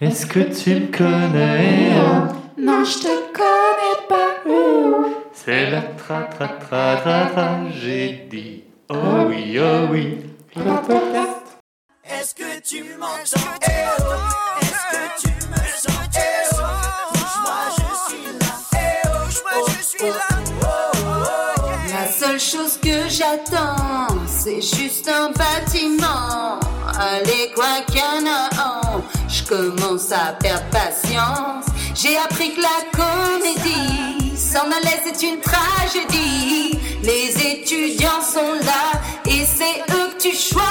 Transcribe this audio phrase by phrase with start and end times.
[0.00, 1.92] Est-ce que tu le connais
[2.58, 4.34] Non, je te connais pas.
[5.32, 8.64] C'est la tra tra tra tra tragédie.
[8.90, 8.94] Oh
[9.28, 10.18] oui, oh oui.
[12.04, 13.54] Est-ce que tu m'entends?
[13.62, 14.02] Eh oh
[14.62, 16.08] Est-ce que tu me sens?
[16.16, 16.18] Eh
[16.52, 16.56] oh
[17.12, 18.76] Bouge-moi, je suis là Eh
[19.06, 20.28] oh Bouge-moi, je suis là.
[21.92, 26.58] La seule chose que j'attends, c'est juste un bâtiment.
[26.98, 29.02] Allez, quoi qu'il y en a un,
[29.44, 31.66] je commence à perdre patience.
[31.94, 36.78] J'ai appris que la comédie s'en allait, c'est une tragédie.
[37.02, 40.64] Les étudiants sont là et c'est eux que tu choisiras.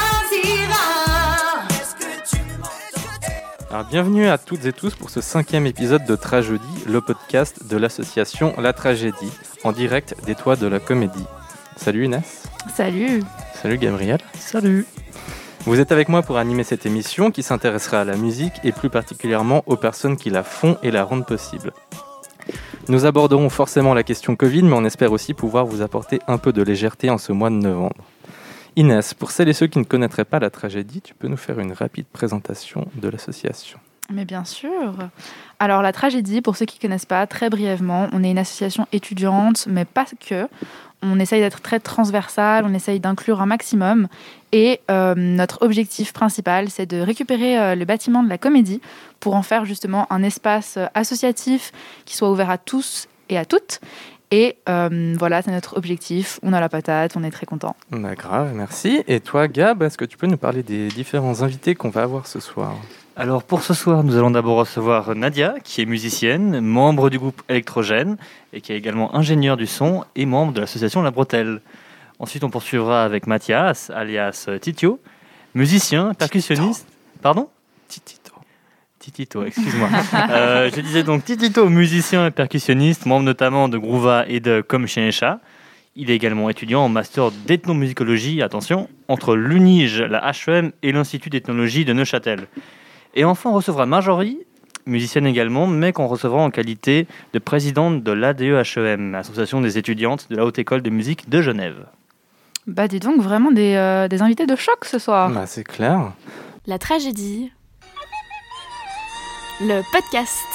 [3.69, 7.75] Alors, bienvenue à toutes et tous pour ce cinquième épisode de Tragédie, le podcast de
[7.75, 9.31] l'association La Tragédie,
[9.63, 11.25] en direct des toits de la comédie.
[11.75, 12.43] Salut Inès.
[12.75, 13.23] Salut
[13.61, 14.19] Salut Gabriel.
[14.37, 14.85] Salut.
[15.65, 18.89] Vous êtes avec moi pour animer cette émission qui s'intéressera à la musique et plus
[18.89, 21.71] particulièrement aux personnes qui la font et la rendent possible.
[22.89, 26.51] Nous aborderons forcément la question Covid, mais on espère aussi pouvoir vous apporter un peu
[26.51, 28.03] de légèreté en ce mois de novembre.
[28.75, 31.59] Inès, pour celles et ceux qui ne connaîtraient pas la tragédie, tu peux nous faire
[31.59, 33.79] une rapide présentation de l'association.
[34.11, 34.95] Mais bien sûr
[35.59, 38.85] Alors la tragédie, pour ceux qui ne connaissent pas, très brièvement, on est une association
[38.91, 40.49] étudiante, mais pas que.
[41.01, 44.07] On essaye d'être très transversal, on essaye d'inclure un maximum.
[44.53, 48.81] Et euh, notre objectif principal, c'est de récupérer euh, le bâtiment de la comédie
[49.19, 51.71] pour en faire justement un espace euh, associatif
[52.05, 53.81] qui soit ouvert à tous et à toutes.
[54.29, 56.39] Et euh, voilà, c'est notre objectif.
[56.43, 57.75] On a la patate, on est très content.
[57.89, 59.03] Bah, grave, merci.
[59.07, 62.27] Et toi, Gab, est-ce que tu peux nous parler des différents invités qu'on va avoir
[62.27, 62.75] ce soir?
[63.15, 67.43] Alors pour ce soir, nous allons d'abord recevoir Nadia, qui est musicienne, membre du groupe
[67.47, 68.17] Électrogène
[68.53, 71.61] et qui est également ingénieure du son et membre de l'association La Bretelle.
[72.23, 75.01] Ensuite, on poursuivra avec Mathias, alias Titio,
[75.55, 76.87] musicien, percussionniste.
[77.21, 77.49] Pardon?
[77.89, 78.31] Titito.
[78.97, 79.89] Titito, excuse-moi.
[80.29, 84.87] Euh, je disais donc Titito, musicien et percussionniste, membre notamment de Groova et de Comme
[84.87, 85.41] Chien et Chat.
[85.97, 91.83] Il est également étudiant en master d'ethnomusicologie, attention, entre l'UNIGE, la HEM et l'Institut d'ethnologie
[91.83, 92.47] de Neuchâtel.
[93.15, 94.39] Et enfin, on recevra Marjorie,
[94.85, 100.37] musicienne également, mais qu'on recevra en qualité de présidente de l'ADEHEM, Association des étudiantes de
[100.37, 101.85] la Haute École de musique de Genève.
[102.65, 105.29] Bah dis donc, vraiment des, euh, des invités de choc ce soir.
[105.29, 106.13] Bah, c'est clair.
[106.65, 107.51] La tragédie.
[109.59, 110.45] Le podcast.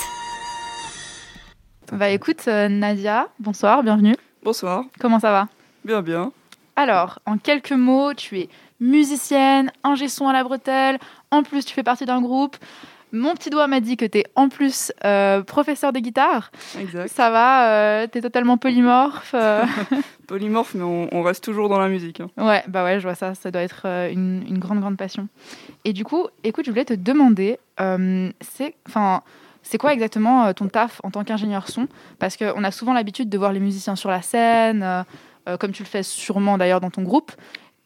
[1.93, 4.17] Bah écoute, euh, Nadia, bonsoir, bienvenue.
[4.43, 5.49] Bonsoir, Comment ça va?
[5.85, 6.33] Bien bien.
[6.77, 8.49] Alors, en quelques mots, tu es
[8.81, 10.99] musicienne, ingé son à la bretelle,
[11.31, 12.57] en plus tu fais partie d'un groupe.
[13.13, 16.51] Mon petit doigt m'a dit que tu es en plus euh, professeur de guitare.
[16.79, 17.09] Exact.
[17.09, 17.71] Ça va,
[18.03, 19.33] euh, tu es totalement polymorphe.
[19.35, 19.65] euh.
[20.27, 22.21] Polymorphe, mais on, on reste toujours dans la musique.
[22.21, 22.29] hein.
[22.37, 25.29] ouais, bah ouais, je vois ça, ça doit être euh, une, une grande, grande passion.
[25.87, 29.23] Et du coup, écoute, je voulais te demander, c'est enfin,
[29.63, 31.89] c'est quoi exactement ton taf en tant qu'ingénieur son?
[32.19, 35.05] Parce qu'on a souvent l'habitude de voir les musiciens sur la scène,
[35.59, 37.33] comme tu le fais sûrement d'ailleurs dans ton groupe.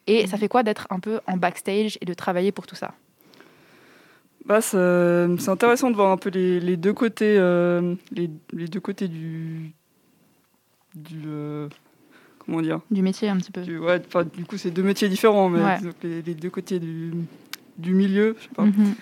[0.07, 2.91] Et ça fait quoi d'être un peu en backstage et de travailler pour tout ça?
[4.45, 8.81] Bah, c'est intéressant de voir un peu les, les deux côtés, euh, les, les deux
[8.81, 9.71] côtés du,
[10.95, 11.69] du euh,
[12.39, 13.61] comment dire, Du métier un petit peu.
[13.61, 14.01] du, ouais,
[14.35, 15.77] du coup c'est deux métiers différents, mais Ouais.
[16.01, 17.13] que les, les deux côtés du,
[17.77, 18.65] du milieu, je sais pas.
[18.65, 18.95] Mhm.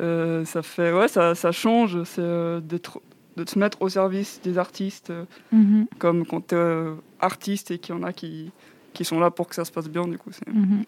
[0.00, 3.00] Euh, ça fait, ouais, ça, ça change, c'est euh, d'être,
[3.36, 5.86] de se mettre au service des artistes, euh, Mhm.
[5.98, 8.50] comme quand t'es euh, artiste et qu'il y en a qui,
[8.94, 10.30] qui sont là pour que ça se passe bien, du coup.
[10.32, 10.84] c'est- Mhm.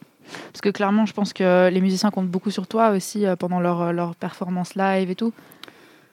[0.53, 3.61] Parce que clairement, je pense que les musiciens comptent beaucoup sur toi aussi euh, pendant
[3.61, 5.33] leur, leur performance live et tout.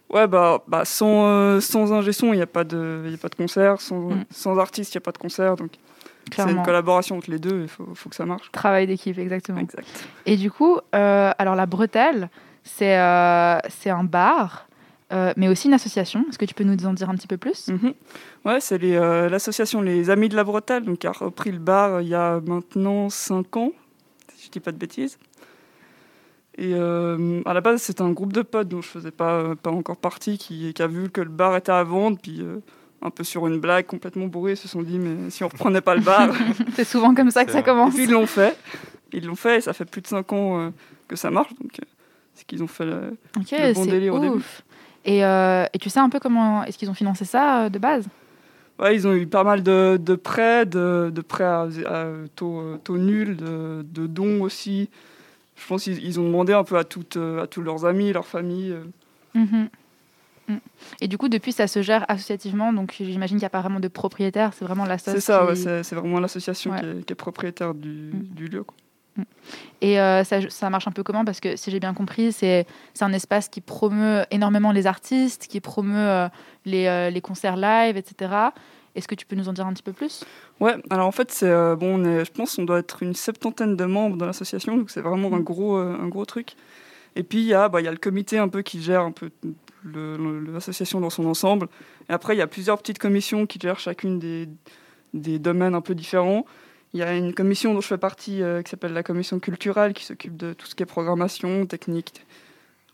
[0.09, 3.17] Ouais, bah, bah sans, euh, sans ingé son, il n'y a, pas de- y a
[3.17, 3.81] pas de concert.
[3.81, 4.25] Sans, Mm.
[4.29, 5.55] sans artiste, il n'y a pas de concert.
[5.55, 5.71] Donc,
[6.35, 7.61] c'est une collaboration entre les deux.
[7.63, 8.51] Il faut, faut que ça marche.
[8.51, 9.59] Travail d'équipe, exactement.
[9.59, 9.87] Exact.
[10.27, 12.29] Et du coup, euh, alors la bretelle,
[12.63, 14.67] c'est euh, un bar,
[15.13, 16.23] euh, mais aussi une association.
[16.29, 17.67] Est-ce que tu peux nous en dire un petit peu plus?
[17.67, 17.93] Mhm.
[18.45, 21.59] Ouais, c'est les, euh, l'association Les Amis de la Bretelle, donc, qui a repris le
[21.59, 23.71] bar euh, il y a maintenant 5 ans,
[24.45, 25.17] si je dis pas de bêtises.
[26.57, 29.56] Et euh, à la base, c'était un groupe de potes dont je faisais pas, euh,
[29.56, 32.59] pas encore partie, qui, qui a vu que le bar était à vendre, puis euh,
[33.01, 35.81] un peu sur une blague complètement bourrée, ils se sont dit, mais si on reprenait
[35.81, 36.30] pas le bar
[36.75, 37.62] C'est souvent comme ça que ça vrai.
[37.62, 37.94] Et commence.
[37.94, 38.57] puis ils l'ont fait.
[39.12, 40.69] Ils l'ont fait et ça fait plus de 5 ans euh,
[41.09, 41.53] que ça marche.
[41.62, 41.71] Donc
[42.33, 42.86] c'est qu'ils ont fait.
[42.86, 44.44] le- Ok, le bon c'est délire au début.
[45.03, 47.77] Et, euh, et tu sais un peu comment est-ce qu'ils ont financé ça euh, de
[47.80, 48.07] base?
[48.80, 52.77] Ouais, ils ont eu pas mal de, de prêts, de, de prêts à, à taux,
[52.83, 54.89] taux nul, de, de dons aussi.
[55.56, 58.12] Je pense qu'ils ils ont demandé un peu à, toutes, euh, à tous leurs amis,
[58.12, 58.74] leurs familles.
[58.74, 58.83] euh.
[59.39, 59.69] Mhm.
[60.50, 60.56] Mm.
[61.01, 63.80] Et du coup, depuis, ça se gère associativement, donc j'imagine qu'il n'y a pas vraiment
[63.80, 65.19] de propriétaire, c'est vraiment l'association.
[65.21, 66.80] C'est ça, ouais, c'est vraiment l'association Ouais.
[66.81, 68.19] qui, est, qui est propriétaire du, Mm.
[68.36, 68.63] du lieu.
[68.63, 68.75] quoi.
[69.81, 71.25] Et euh, ça, marche un peu comment?
[71.25, 72.65] Parce que si j'ai bien compris, c'est
[73.01, 76.27] un espace qui promeut énormément les artistes, qui promeut euh,
[76.65, 78.33] les, euh, les concerts live, etc.
[78.95, 80.23] Est-ce que tu peux nous en dire un petit peu plus?
[80.59, 84.15] Ouais, alors en fait, c'est bon, je pense qu'on doit être une septantaine de membres
[84.15, 86.56] dans l'association, donc c'est vraiment un gros, un gros truc.
[87.18, 89.09] Et puis il y, a, bah, y a le comité un peu qui gère
[89.83, 91.68] l'association dans son ensemble.
[92.09, 94.47] Et après, il y a plusieurs petites commissions qui gèrent chacune des,
[95.13, 96.45] des domaines un peu différents.
[96.95, 99.92] Il y a une commission dont je fais partie euh, qui s'appelle la commission culturelle
[99.92, 102.25] qui s'occupe de tout ce qui est programmation, technique,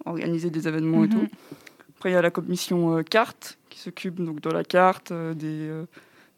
[0.06, 1.14] organiser des événements et Mhm.
[1.14, 1.28] tout.
[1.98, 5.36] Après, il y a la commission euh, carte qui s'occupe donc de la carte, euh,
[5.36, 5.70] des,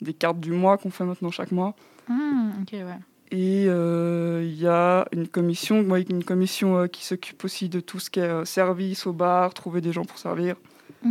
[0.01, 1.74] des cartes du mois qu'on fait maintenant chaque mois.
[2.10, 3.00] Hmm, ouais.
[3.31, 8.19] Et il y a une commission, une commission qui s'occupe aussi de tout ce qui
[8.19, 10.57] est service au bar, trouver des gens pour servir.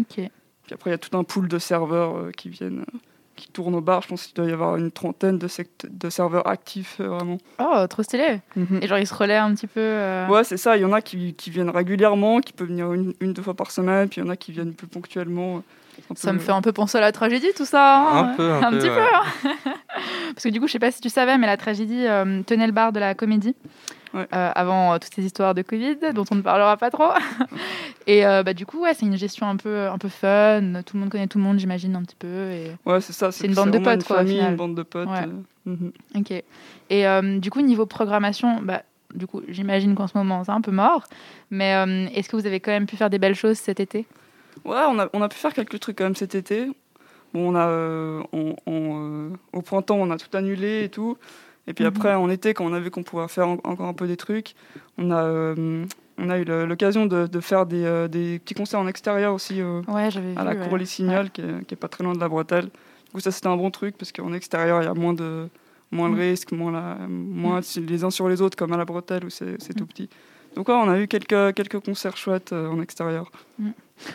[0.05, 0.29] Puis
[0.75, 2.85] après, il y a tout un pool de serveurs qui viennent,
[3.43, 4.03] qui tournent au bar.
[4.03, 7.39] Je pense qu'il doit y avoir une trentaine de, sect- de serveurs actifs, euh, vraiment.
[7.59, 8.41] Oh, trop stylé.
[8.81, 9.81] Et genre, ils se relaient un petit peu.
[9.81, 10.77] euh, Ouais, c'est ça.
[10.77, 13.55] Il y en a qui, qui viennent régulièrement, qui peuvent venir une, une, deux fois
[13.55, 15.63] par semaine, puis il y en a qui viennent plus ponctuellement.
[16.15, 17.99] Ça peu- me fait un peu penser à la tragédie, tout ça.
[18.01, 18.95] hein Un peu, un peu, petit ouais.
[18.97, 19.49] peu.
[19.51, 19.75] hein.
[20.35, 22.67] Parce que du coup, je sais pas si tu savais, mais la tragédie euh, tenait
[22.67, 23.55] le bar de la comédie.
[24.15, 24.27] Ouais.
[24.35, 27.11] euh, avant euh, toutes ces histoires de Covid, dont on ne parlera pas trop.
[28.07, 30.83] et euh, bah, du coup, ouais, c'est une gestion un peu, un peu fun.
[30.85, 32.51] Tout le monde connaît tout le monde, j'imagine, un petit peu.
[32.51, 32.73] Et...
[32.85, 33.33] Ouais, c'est ça.
[33.33, 35.09] C'est une bande de potes, quoi, Une une bande de potes.
[36.15, 36.31] Ok.
[36.31, 38.83] Et euh, du coup, niveau programmation, bah,
[39.15, 41.05] du coup, j'imagine qu'en ce moment, c'est un peu mort.
[41.51, 44.07] Mais euh, est-ce que vous avez quand même pu faire des belles choses cet été?
[44.65, 46.67] Ouais, on a, on a pu faire quelques trucs quand même cet été.
[47.33, 51.17] Bon, on a, euh, on- on, au printemps, on a tout annulé et tout.
[51.67, 51.89] Et puis Mhm.
[51.89, 54.17] après, en été, quand on a vu qu'on pouvait faire en- encore un peu des
[54.17, 54.55] trucs,
[54.99, 55.85] on a, euh,
[56.19, 59.33] on a eu le- l'occasion de, de faire des, euh, des petits concerts en extérieur
[59.35, 60.69] aussi euh, Ouais, à la ouais.
[60.69, 62.65] Cour Les Signoles, qui, est, qui est pas très loin de la Bretelle.
[62.67, 65.49] Du coup, ça, c'était un bon truc parce qu'en extérieur, il y a moins de,
[65.93, 66.19] moins de Mm.
[66.19, 69.57] risques, moins, la, moins les uns sur les autres, comme à la Bretelle où c'est
[69.77, 70.09] tout petit.
[70.57, 73.31] Donc, ouais, on a eu quelques, quelques concerts chouettes en extérieur.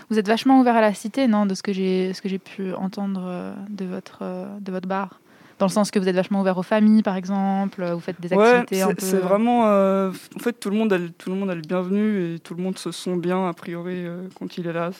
[0.09, 3.85] Vous êtes vachement ouvert à la cité, non De ce que j'ai, pu entendre de
[3.85, 4.19] votre,
[4.59, 5.19] de votre bar?
[5.59, 7.81] Dans le sens que vous êtes vachement ouvert aux familles, par exemple.
[7.81, 9.05] euh, Vous faites des Ouais, activités un c'est peu.
[9.05, 9.63] c'est vraiment.
[9.67, 12.39] euh, en fait, tout le monde, a, le- tout le monde a le bienvenu et
[12.39, 14.91] tout le monde se sent bien a priori euh, quand il est là.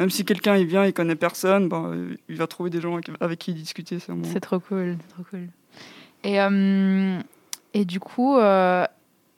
[0.00, 2.94] Même si quelqu'un il vient, il connaît personne, ben, euh, il va trouver des gens
[2.94, 4.00] avec, avec qui discuter.
[4.00, 5.48] C'est C'est trop cool, trop cool.
[6.24, 7.20] Et, euh,
[7.72, 8.84] et du coup, euh,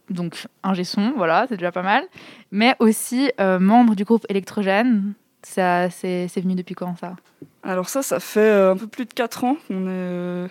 [0.08, 2.04] donc un son, voilà, c'est déjà pas mal.
[2.50, 5.12] Mais aussi euh, membre du groupe Électrogène.
[5.48, 7.14] Ça, c'est, c'est venu depuis quand ça?
[7.62, 10.48] Alors ça, ça fait euh, un peu plus de 4 ans qu'on est, euh,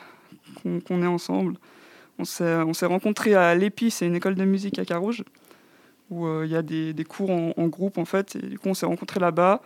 [0.88, 1.58] qu'on est ensemble.
[2.18, 5.26] On s'est, on s'est rencontrés à l'EPI, c'est une école de musique à Carouge,
[6.10, 8.38] où euh, il y a des, des cours en, en groupe en fait.
[8.38, 9.62] Et du coup, on s'est rencontrés là-bas.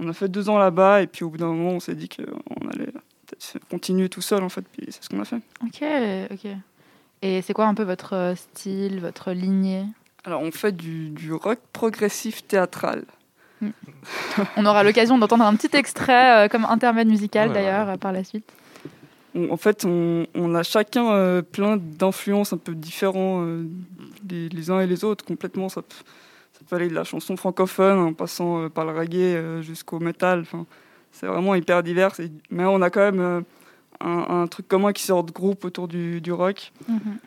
[0.00, 2.08] On a fait deux ans là-bas et puis au bout d'un moment, on s'est dit
[2.08, 2.92] qu'on allait
[3.70, 4.62] continuer tout seul en fait.
[4.62, 5.40] Puis c'est ce qu'on a fait.
[5.62, 5.84] Ok,
[6.32, 6.50] ok.
[7.22, 9.84] Et c'est quoi un peu votre style, votre lignée?
[10.24, 13.04] Alors on fait du, du rock progressif théâtral.
[14.56, 18.24] On aura l'occasion d'entendre un petit extrait euh, comme intermède musical Ouais, d'ailleurs par la
[18.24, 18.44] suite.
[19.34, 23.64] On- en fait, on, on a chacun euh, plein d'influences un peu différents euh,
[24.28, 25.68] les, les uns et les autres, complètement.
[25.68, 29.98] Ça, peut aller de la chanson francophone en passant euh, par le reggae euh, jusqu'au.
[30.02, 30.64] Enfin,
[31.12, 32.18] c'est vraiment hyper divers.
[32.20, 33.40] et- mais on a quand même euh,
[34.00, 36.72] un, un truc commun qui sort de groupe autour du, du rock.
[36.88, 37.18] Mhm.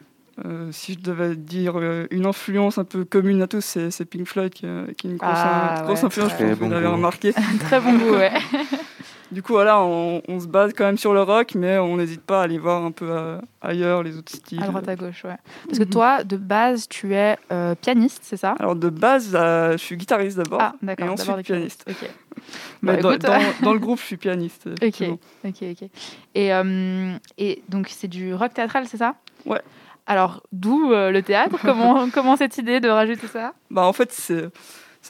[0.45, 4.05] Euh, si je devais dire euh, une influence un peu commune à tous, c'est c'est
[4.05, 6.05] Pink Floyd qui, est- qui est une grosse, Ah, grosse ouais.
[6.05, 6.31] influence.
[6.33, 7.33] Je que vous l'avez remarqué.
[7.59, 8.31] Très bon goût, ouais.
[9.31, 12.21] Du coup, voilà, on, on se base quand même sur le rock, mais on n'hésite
[12.21, 14.63] pas à aller voir un peu euh, ailleurs les autres styles.
[14.63, 15.35] À droite à gauche, ouais.
[15.65, 15.89] Parce que Mhm.
[15.89, 18.55] toi, de base, tu es euh, pianiste, c'est ça?
[18.57, 21.05] Alors de base, euh, je suis guitariste d'abord, Ah, d'accord.
[21.05, 21.83] et ensuite d'abord pianiste.
[21.89, 22.09] Ok.
[22.83, 24.69] Mais Bah, dans, écoute, dans- dans le groupe, je suis pianiste.
[24.81, 25.01] Ok,
[25.43, 25.89] ok, ok.
[26.33, 29.15] Et, euh, et donc, c'est du rock théâtral, c'est ça?
[29.45, 29.61] Ouais.
[30.07, 31.57] Alors, d'où euh, le théâtre?
[31.61, 33.53] Comment, comment cette idée de rajouter ça?
[33.69, 34.49] Bah en fait, c'est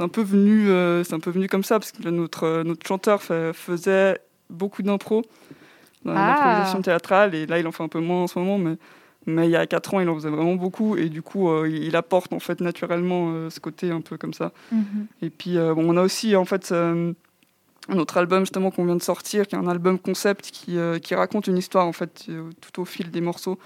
[0.03, 3.21] un peu venu, euh, un peu venu comme ça parce que notre euh, notre chanteur
[3.21, 5.21] fait- faisait beaucoup d'impro
[6.03, 6.79] dans Ah.
[6.83, 8.75] théâtrale et là il en fait un peu moins en ce moment, mais
[9.25, 11.67] mais il y a 4 ans il en faisait vraiment beaucoup et du coup euh,
[11.69, 14.51] il apporte en fait naturellement ce côté un peu comme ça.
[15.21, 16.73] Et puis, bon, on a aussi, en fait,
[17.93, 21.47] autre album, justement, qu'on vient de sortir, qui est un album concept qui, qui raconte
[21.47, 22.27] une histoire, en fait,
[22.61, 23.57] tout au fil des morceaux.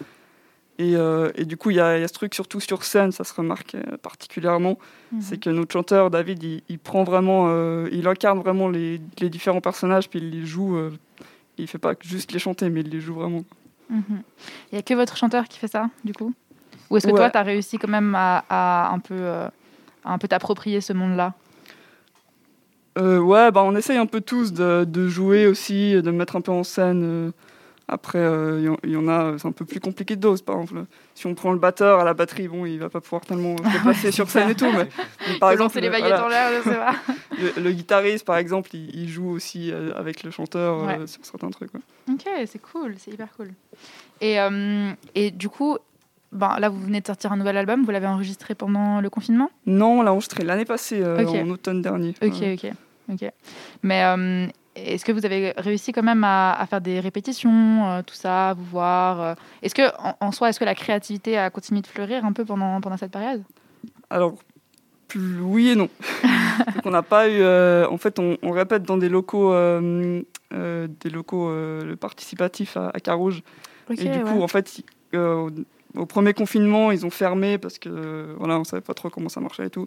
[0.82, 2.84] Et, euh, et du coup, il y, a il y a ce truc, surtout sur
[2.84, 4.80] scène, ça se remarque euh, particulièrement,
[5.12, 5.22] Mhm.
[5.22, 9.30] c'est que notre chanteur, David, il, il prend vraiment, euh, il incarne vraiment les, les
[9.30, 10.76] différents personnages, puis il les joue.
[10.78, 10.92] euh,
[11.60, 13.44] il fait pas juste les chanter, mais il les joue vraiment.
[13.90, 14.24] Mhm.
[14.72, 16.34] Il n'y a que votre chanteur qui fait ça, du coup?
[16.90, 17.18] Ou est-ce que Ouais.
[17.20, 19.52] toi, tu as réussi quand même à, à un peu, à
[20.06, 21.34] un peu t'approprier ce monde-là?
[22.98, 26.52] Ouais, bah, on essaye un peu tous de, de jouer aussi, de mettre un peu
[26.52, 27.32] en scène
[27.92, 30.16] euh, Après, euh, il y en- il y, en a, c'est un peu plus compliqué
[30.16, 30.42] de dose.
[30.42, 33.22] Par exemple, si on prend le batteur à la batterie, bon, il va pas pouvoir
[33.26, 34.72] tellement se déplacer sur scène et tout.
[34.72, 34.88] Mais,
[35.28, 36.96] mais par exemple, lancer les le- baguettes voilà, en l'air, je sais pas.
[37.58, 41.26] le, le guitariste, par exemple, il, il joue aussi euh, avec le chanteur euh, sur
[41.26, 41.72] certains trucs.
[42.10, 43.52] Ok, c'est cool, c'est hyper cool.
[44.22, 45.78] Et, euh, et du coup,
[46.32, 49.50] ben, là, vous venez de sortir un nouvel album, vous l'avez enregistré pendant le confinement?
[49.66, 52.14] Non, on l'a enregistré l'année passée, euh, en automne dernier.
[52.24, 52.72] Ok, ok,
[53.12, 53.32] ok.
[53.84, 54.48] Mais euh,
[54.86, 58.50] est-ce que vous avez réussi quand même à, à faire des répétitions, euh, tout ça,
[58.50, 61.82] à vous voir euh, Est-ce que, en, en soi, est-ce que la créativité a continué
[61.82, 63.44] de fleurir un peu pendant, pendant cette période?
[64.10, 64.36] Alors,
[65.08, 65.90] plus oui et non.
[66.76, 67.40] Donc, on n'a pas eu.
[67.42, 69.54] euh, en fait, on, on répète dans des locaux,
[70.52, 71.52] des locaux
[72.00, 73.44] participatifs à, à Carouge.
[73.92, 74.24] Et du ouais.
[74.24, 74.84] coup, en fait,
[75.14, 79.42] au, premier confinement, ils ont fermé parce que voilà, on savait pas trop comment ça
[79.42, 79.86] marchait et tout.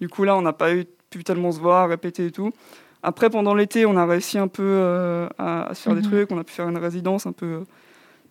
[0.00, 2.52] Du coup, là, on n'a pas eu pu tellement se voir, répéter et tout.
[3.02, 6.08] Après, pendant l'été, on a réussi un peu euh, à, à se faire des Mhm.
[6.08, 6.30] trucs.
[6.32, 7.64] On a pu faire une résidence un peu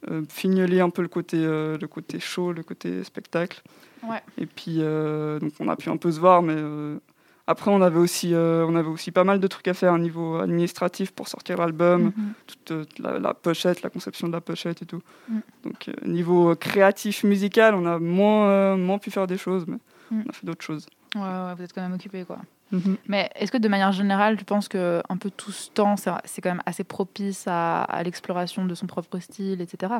[0.09, 3.61] euh, fignoler un peu le côté, euh, le côté show, le côté spectacle.
[4.03, 4.21] Ouais.
[4.37, 6.55] Et puis, euh, donc, on a pu un peu se voir, mais
[7.45, 10.37] après, on avait aussi, on avait aussi pas mal de trucs à faire au niveau
[10.37, 12.13] administratif pour sortir l'album Mhm.
[12.47, 15.01] toute la, la pochette, la conception de la pochette et tout.
[15.29, 15.39] Mm.
[15.65, 19.77] Donc niveau créatif musical, on a moins, moins pu faire des choses, mais.
[20.11, 20.85] On a fait d'autres choses.
[21.15, 22.37] Ouais, ouais, vous êtes quand même occupé, quoi.
[22.71, 22.97] Mhm.
[23.07, 26.11] Mais est-ce que de manière générale, tu penses que un peu tout ce temps, c'est
[26.25, 29.93] c'est quand même assez propice à, à l'exploration de son propre style, etc.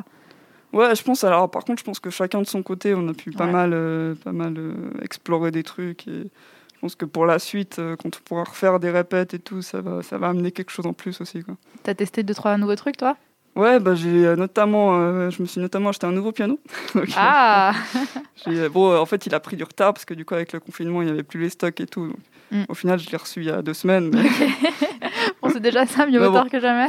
[0.72, 1.22] Ouais, je pense.
[1.24, 3.52] Alors par contre, je pense que chacun de son côté, on a pu pas Ouais.
[3.52, 6.08] mal, euh, pas mal euh, explorer des trucs.
[6.08, 6.30] Et
[6.74, 9.60] je pense que pour la suite, euh, quand on pourra refaire des répètes et tout,
[9.60, 11.42] ça va, ça va amener quelque chose en plus aussi.
[11.42, 11.56] Quoi.
[11.82, 13.18] T'as testé deux trois nouveaux trucs, toi?
[13.54, 16.58] Ouais, bah j'ai euh, notamment, euh, je me suis notamment acheté un nouveau piano.
[16.94, 17.72] Donc, Ah
[18.48, 20.60] euh, bon, en fait, il a pris du retard parce que du coup, avec le
[20.60, 22.06] confinement, il n'y avait plus les stocks et tout.
[22.08, 22.16] Donc,
[22.54, 22.64] Mm.
[22.68, 24.10] Au final, je l'ai reçu il y a deux semaines.
[24.12, 24.28] Mais,
[25.42, 26.34] Bon, c'est déjà ça, mieux bon.
[26.34, 26.88] tard que jamais.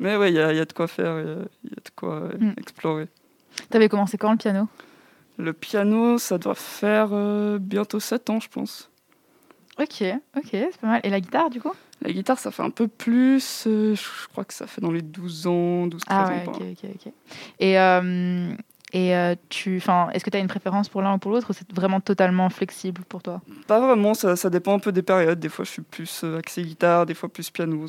[0.00, 1.70] mais ouais, il y, a il y a de quoi faire, il y a- il
[1.70, 2.54] y, a de quoi euh, Mm.
[2.58, 3.06] explorer.
[3.70, 4.66] T'avais commencé quand le piano?
[5.38, 7.10] Le piano, ça doit faire
[7.60, 8.90] bientôt 7 ans, je pense.
[9.78, 10.04] Ok,
[10.36, 11.00] ok, c'est pas mal.
[11.04, 11.72] Et la guitare, du coup?
[12.02, 13.64] La guitare, ça fait un peu plus.
[13.66, 16.28] euh, je crois que ça fait dans les 12 ans, 12-13 Ah ans.
[16.28, 17.12] ouais, ok, ok, ok.
[17.60, 18.52] Et, euh,
[18.92, 21.48] et euh, tu, enfin, est-ce que tu as une préférence pour l'un ou pour l'autre
[21.50, 23.40] ou c'est vraiment totalement flexible pour toi?
[23.66, 25.40] Pas vraiment, ça, ça dépend un peu des périodes.
[25.40, 27.86] Des fois, je suis plus euh, axé guitare, des fois plus piano.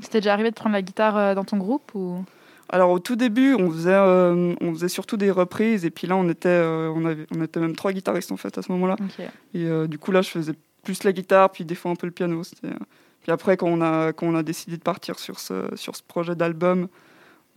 [0.00, 2.24] C'était déjà arrivé de prendre la guitare euh, dans ton groupe ou?
[2.70, 5.84] Alors, au tout début, on faisait, euh, on faisait surtout des reprises.
[5.86, 8.58] Et puis là, on était, euh, on, avait, on était même trois guitaristes en fait
[8.58, 8.96] à ce moment-là.
[9.00, 9.24] Ok.
[9.54, 10.52] Et euh, du coup, là, je faisais
[10.88, 12.40] plus la guitare, puis des fois un peu le piano.
[12.64, 12.72] Euh,
[13.20, 16.02] Puis après, quand on, a, quand on a décidé de partir sur ce, sur ce
[16.02, 16.88] projet d'album,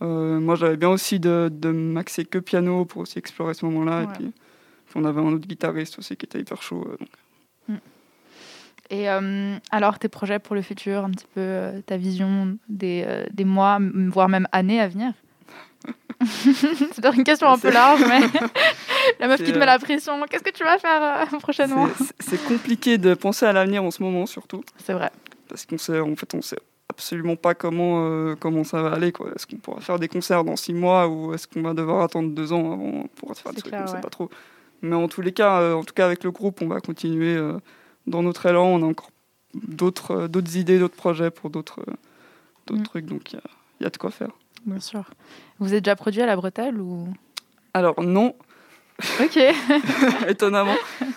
[0.02, 4.02] euh, moi, j'avais bien aussi de, de m'axer que piano pour aussi explorer ce moment-là.
[4.02, 4.32] Et puis,
[4.94, 6.86] on avait un autre guitariste aussi qui était hyper chaud.
[6.86, 6.96] euh,
[7.70, 7.80] donc.
[8.90, 13.46] Et euh, alors, tes projets pour le futur, un petit peu ta vision des, des
[13.46, 13.78] mois,
[14.10, 15.14] voire même années à venir?
[16.20, 18.20] C'est une question un peu large, mais
[19.22, 20.20] la meuf qui te met euh, la pression.
[20.28, 21.88] Qu'est-ce que tu vas faire euh, prochainement
[22.20, 24.62] C'est- compliqué de penser à l'avenir en ce moment, surtout.
[24.84, 25.10] C'est vrai.
[25.48, 26.58] Parce qu'on sait, en fait, on sait
[26.90, 29.08] absolument pas comment, euh, comment ça va aller.
[29.34, 32.30] Est-ce qu'on pourra faire des concerts dans six mois ou est-ce qu'on va devoir attendre
[32.30, 34.00] deux ans avant pour faire des trucs On sait ouais.
[34.00, 34.28] pas trop.
[34.82, 37.34] Mais en tous les cas, euh, en tout cas avec le groupe, on va continuer
[37.36, 37.56] euh,
[38.06, 38.66] dans notre élan.
[38.66, 39.10] On a encore
[39.54, 41.92] d'autres euh, d'autres idées, d'autres projets pour d'autres euh,
[42.66, 42.84] d'autres Mm.
[42.86, 43.06] trucs.
[43.06, 43.38] Donc il
[43.80, 44.30] y y, a de quoi faire.
[44.66, 45.04] Bien sûr.
[45.58, 47.08] Vous êtes déjà produit à la bretelle ou?
[47.74, 48.34] Alors non,
[49.20, 49.38] Ok.
[50.28, 50.74] étonnamment.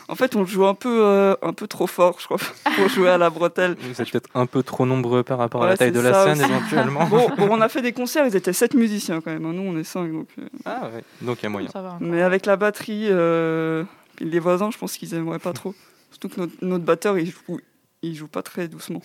[0.08, 2.38] En fait, on joue un peu, euh, un peu trop fort, je crois,
[2.76, 3.76] pour jouer à la bretelle.
[3.80, 6.42] Vous êtes peut-être un peu trop nombreux par rapport à la taille de la scène
[6.42, 6.50] aussi.
[6.52, 7.06] éventuellement.
[7.06, 9.46] Bon, bon, on a fait des concerts, ils étaient sept musiciens quand même.
[9.46, 9.54] hein.
[9.54, 10.12] Nous, on est cinq.
[10.12, 11.70] Donc, euh, Ah ouais, donc il y a moyen.
[11.70, 11.98] Ça va.
[12.00, 13.84] Mais avec la batterie, euh,
[14.20, 15.76] les voisins, je pense qu'ils aimeraient pas trop.
[16.12, 17.60] Surtout que notre, notre batteur, il joue,
[18.02, 19.02] il joue pas très doucement.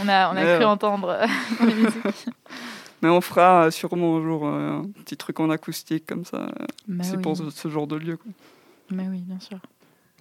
[0.00, 1.18] On a, on a Mais, cru euh, entendre
[3.02, 3.06] euh.
[3.06, 6.48] Mais on fera euh, sûrement un jour euh, un petit truc en acoustique comme ça.
[6.90, 7.22] euh, C'est oui.
[7.22, 8.16] pour ce, ce genre de lieu.
[8.16, 8.30] quoi.
[8.90, 9.58] Mais oui, bien sûr.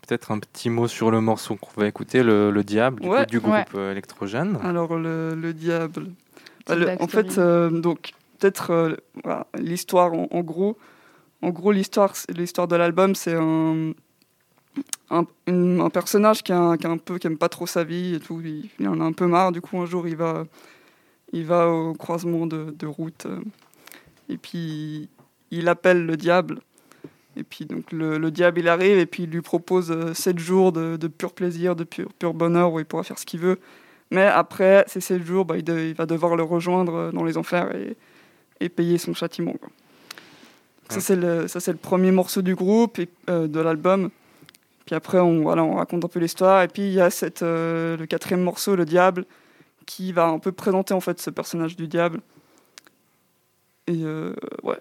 [0.07, 3.19] Peut-être un petit mot sur le morceau qu'on va écouter, le, le Diable, du, Ouais.
[3.25, 3.65] coup, du groupe Ouais.
[3.75, 4.57] euh, électrogène.
[4.63, 6.11] Alors, le, le diable.
[6.67, 10.77] Bah, le- en fait, euh, donc, peut-être euh, voilà, l'histoire en, en gros.
[11.41, 12.13] En gros, l'histoire,
[12.67, 13.91] de l'album, c'est un,
[15.09, 18.19] un, personnage qui, a, qui, a un peu, qui aime pas trop sa vie et
[18.19, 18.41] tout.
[18.43, 19.51] Il, il en a un peu marre.
[19.51, 20.45] Du coup, un jour, il va,
[21.39, 23.39] il va au croisement de, de route euh,
[24.29, 25.09] et puis
[25.51, 26.59] il appelle le diable.
[27.35, 30.39] Et puis donc le, le diable il arrive et puis il lui propose euh, sept
[30.39, 33.39] jours de, de pur plaisir, de pur, pur bonheur où il pourra faire ce qu'il
[33.39, 33.59] veut.
[34.09, 37.23] Mais après ces sept jours, bah, il, de- il va devoir le rejoindre euh, dans
[37.23, 37.95] les enfers et,
[38.59, 39.53] et payer son châtiment.
[39.53, 39.69] quoi.
[40.89, 44.09] Ça c'est le ça le premier morceau du groupe et euh, de l'album.
[44.85, 47.43] Puis après on voilà on raconte un peu l'histoire et puis il y a cette
[47.43, 49.25] euh, le quatrième morceau le diable
[49.87, 52.21] qui va un peu présenter en fait ce personnage du diable
[53.87, 54.77] Et euh, ouais.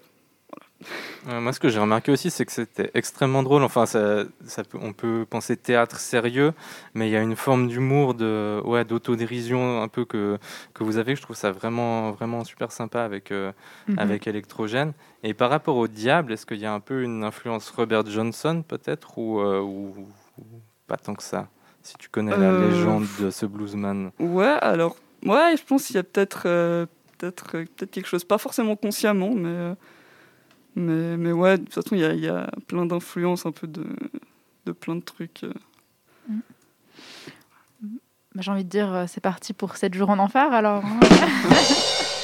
[1.29, 3.63] Euh, moi, ce que j'ai remarqué aussi, c'est que c'était extrêmement drôle.
[3.63, 6.53] Enfin, ça, ça peut- on peut penser théâtre sérieux,
[6.95, 10.39] mais il y a une forme d'humour, de, ouais, d'autodérision un peu que,
[10.75, 11.17] que vous avez.
[11.17, 13.53] Je trouve ça vraiment, vraiment super sympa avec, euh,
[13.89, 13.99] Mhm.
[13.99, 14.93] avec Electrogène.
[15.23, 18.63] Et par rapport au Diable, est-ce qu'il y a un peu une influence Robert Johnson,
[18.67, 19.95] peut-être, ou, euh, ou,
[20.39, 20.45] ou
[20.87, 21.49] pas tant que ça?
[21.87, 24.11] Si tu connais la Euh, légende de ce bluesman.
[24.19, 26.87] Ouais, alors, ouais, je pense qu'il y a peut-être euh,
[27.19, 29.75] peut-être euh, peut-être quelque chose, pas forcément consciemment, mais, euh,
[30.75, 33.53] mais, mais ouais, de toute façon, il y a, il y a plein d'influences, un
[33.53, 33.85] peu de,
[34.67, 35.45] de plein de trucs.
[35.45, 35.53] euh.
[38.35, 40.85] Bah, J'ai envie de dire, c'est parti pour 7 jours en enfer alors.
[40.85, 41.01] hein.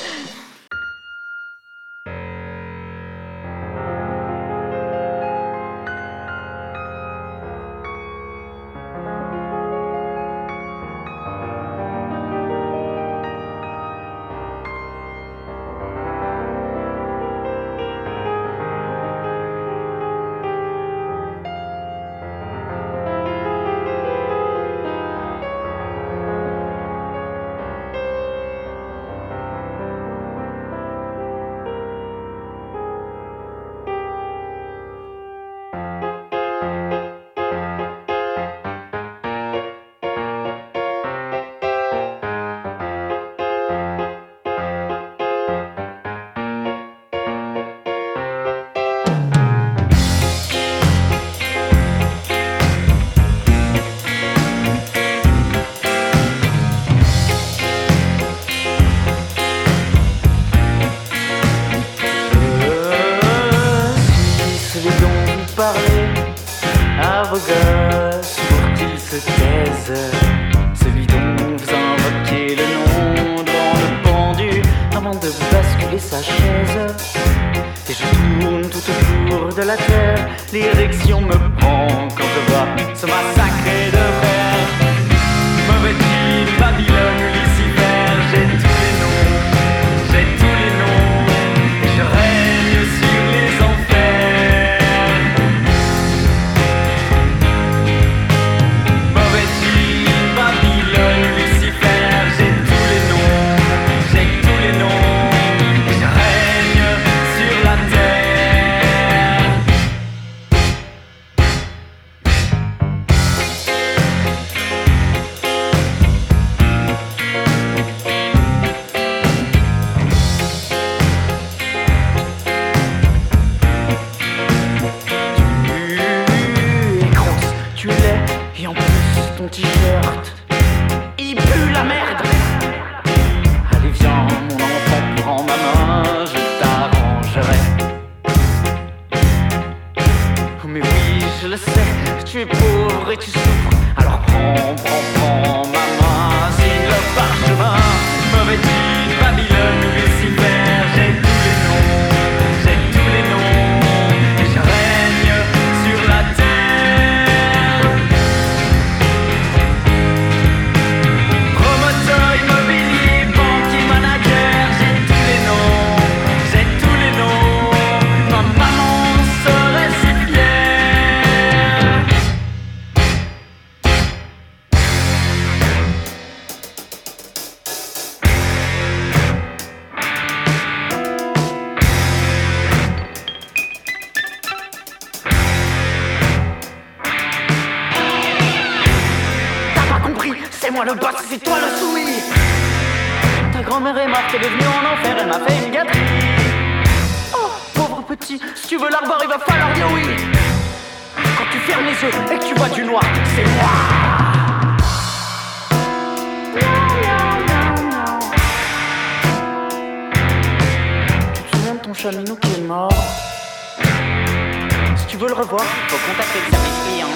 [215.42, 217.12] revoir, faut contacter le service client.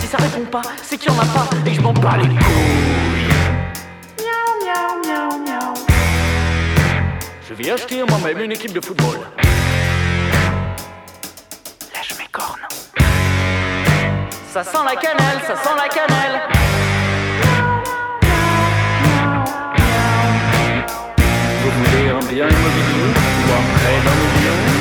[0.00, 2.16] Si ça répond pas, c'est qu'il y en a pas et que je m'en bats
[2.16, 3.28] les couilles.
[4.18, 5.74] Miaou, miaou, miaou, miaou.
[7.48, 9.18] Je vais acheter moi-même une équipe de football.
[11.94, 12.66] Lèche mes cornes.
[14.52, 16.40] Ça sent la cannelle, ça sent la cannelle.
[21.62, 23.10] Vous voulez un bien immobilier
[23.44, 24.79] ou un prêt d'un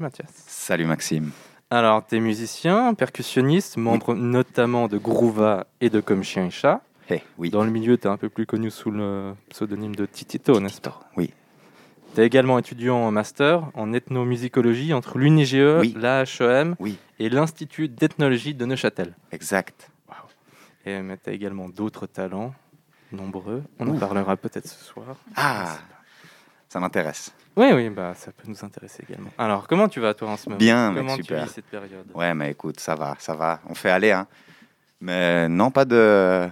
[0.00, 0.30] Mathias.
[0.46, 1.30] Salut Maxime.
[1.70, 6.82] Alors, tu es musicien, percussionniste, membre notamment de Groova et de Comme Chien et Chat.
[7.10, 7.50] Eh, oui.
[7.50, 10.80] Dans le milieu, tu es un peu plus connu sous le pseudonyme de Titito, n'est-ce
[10.80, 11.32] pas Oui.
[12.14, 15.94] Tu es également étudiant en master en ethnomusicologie entre l'UNIGE, Oui.
[15.96, 16.98] l'AHEM Oui.
[17.20, 19.14] et l'Institut d'ethnologie de Neuchâtel.
[19.30, 19.90] Exact.
[20.86, 22.54] Et tu as également d'autres talents,
[23.12, 23.62] nombreux.
[23.78, 25.16] On en parlera peut-être ce soir.
[25.36, 25.76] Ah,
[26.70, 27.34] ça m'intéresse.
[27.56, 29.30] Oui, oui, bah, ça peut nous intéresser également.
[29.36, 30.58] Alors, comment tu vas toi en ce moment?
[30.58, 31.40] Bien, mec, Comment super.
[31.40, 32.06] tu vis cette période?
[32.14, 33.60] Ouais, mais écoute, ça va, ça va.
[33.68, 34.26] On fait aller, hein.
[35.00, 36.48] Mais non, pas de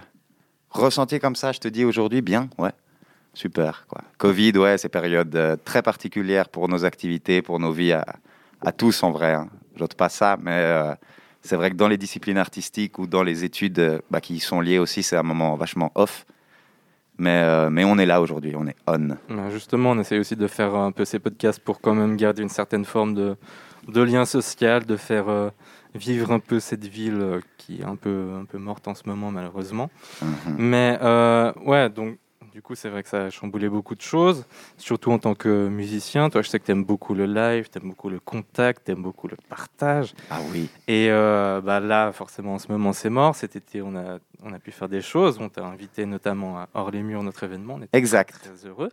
[0.69, 2.71] ressenti comme ça, je te dis aujourd'hui, bien, ouais.
[3.33, 4.01] Super, quoi.
[4.17, 8.03] Covid, ouais, c'est période euh, très particulière pour nos activités, pour nos vies à,
[8.65, 9.33] à tous en vrai.
[9.35, 9.47] Hein.
[9.77, 10.93] J'ôte pas ça, mais euh,
[11.41, 14.39] c'est vrai que dans les disciplines artistiques ou dans les études euh, bah, qui y
[14.39, 16.25] sont liées aussi, c'est un moment vachement off.
[17.19, 19.17] Mais, euh, mais on est là aujourd'hui, on est on.
[19.51, 22.49] Justement, on essaye aussi de faire un peu ces podcasts pour quand même garder une
[22.49, 23.35] certaine forme de,
[23.87, 25.49] de lien social, de faire euh,
[25.93, 29.03] vivre un peu cette ville euh, qui est un peu, un peu morte en ce
[29.05, 29.89] moment, malheureusement.
[30.21, 30.55] Mhm.
[30.57, 30.97] Mais
[31.65, 32.17] ouais, donc
[32.53, 34.45] du coup, c'est vrai que ça a chamboulé beaucoup de choses,
[34.77, 36.29] surtout en tant que musicien.
[36.29, 38.91] Toi, je sais que tu aimes beaucoup le live, tu aimes beaucoup le contact, tu
[38.91, 40.13] aimes beaucoup le partage.
[40.29, 43.35] Ah oui, Et euh, bah là, forcément, en ce moment, c'est mort.
[43.35, 45.37] Cet été, on a, on a pu faire des choses.
[45.39, 47.75] On t'a invité notamment à Hors les Murs, notre événement.
[47.75, 48.39] On était exact.
[48.41, 48.89] très heureux.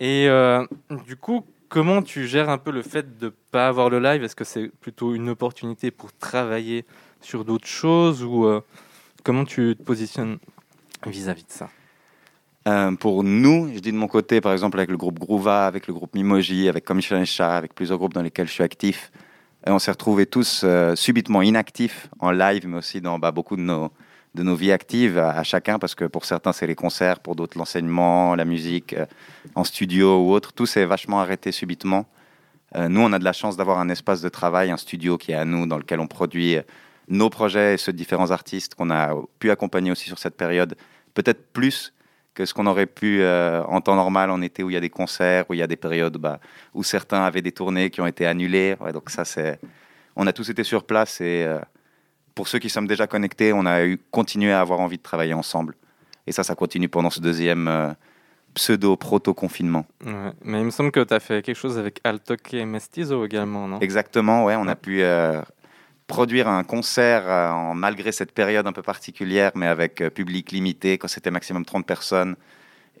[0.00, 0.66] Et euh,
[1.06, 4.24] du coup, comment tu gères un peu le fait de ne pas avoir le live?
[4.24, 6.84] Est-ce que c'est plutôt une opportunité pour travailler
[7.20, 8.60] sur d'autres choses ou euh,
[9.22, 10.38] comment tu te positionnes
[11.06, 11.70] vis-à-vis de ça?
[12.66, 15.86] Euh, pour nous, je dis de mon côté, par exemple avec le groupe Groova, avec
[15.86, 18.62] le groupe Mimoji, avec Comme Chien et Chat, avec plusieurs groupes dans lesquels je suis
[18.62, 19.12] actif,
[19.66, 23.56] et on s'est retrouvés tous euh, subitement inactifs en live, mais aussi dans bah, beaucoup
[23.56, 23.90] de nos,
[24.34, 27.56] de nos vies actives à, chacun, parce que pour certains c'est les concerts, pour d'autres
[27.56, 29.06] l'enseignement, la musique, euh,
[29.54, 32.06] en studio ou autre, tout s'est vachement arrêté subitement.
[32.76, 35.30] Euh, nous, on a de la chance d'avoir un espace de travail, un studio qui
[35.32, 36.62] est à nous, dans lequel on produit euh,
[37.08, 40.74] nos projets et ceux de différents artistes qu'on a pu accompagner aussi sur cette période,
[41.14, 41.92] peut-être plus
[42.34, 44.80] que ce qu'on aurait pu euh, en temps normal en été où il y a
[44.80, 46.40] des concerts, où il y a des périodes bah,
[46.74, 48.76] où certains avaient des tournées qui ont été annulées.
[48.80, 49.60] Ouais, donc ça, c'est,
[50.16, 51.58] on a tous été sur place et euh,
[52.34, 55.34] pour ceux qui sommes déjà connectés, on a eu continué à avoir envie de travailler
[55.34, 55.76] ensemble.
[56.26, 57.92] Et ça, ça continue pendant ce deuxième euh,
[58.54, 59.86] pseudo proto confinement.
[60.04, 63.24] Ouais, Mais il me semble que tu as fait quelque chose avec Altok et Mestizo
[63.24, 63.78] également, non?
[63.78, 65.02] Exactement, ouais, on a pu
[66.06, 70.52] produire un concert euh, en, malgré cette période un peu particulière, mais avec euh, public
[70.52, 72.36] limité, quand c'était maximum 30 personnes,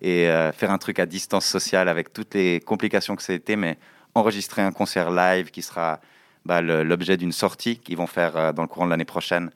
[0.00, 3.78] et euh, faire un truc à distance sociale avec toutes les complications que c'était, mais
[4.14, 6.00] enregistrer un concert live qui sera
[6.44, 9.50] bah, l'objet d'une sortie qu'ils vont faire dans le courant de l'année prochaine,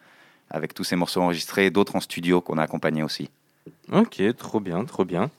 [0.51, 3.29] avec tous ces morceaux enregistrés, d'autres en studio qu'on a accompagnés aussi.
[3.93, 5.31] Ok, trop bien, trop bien.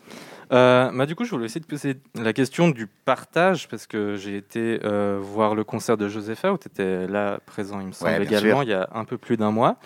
[0.52, 4.16] Euh, bah, du coup, je voulais essayer de poser la question du partage, parce que
[4.16, 7.92] j'ai été euh, voir le concert de Josepha, où tu étais là présent, il me
[7.92, 8.64] semble, également, sûr.
[8.64, 9.78] il y a un peu plus d'un mois.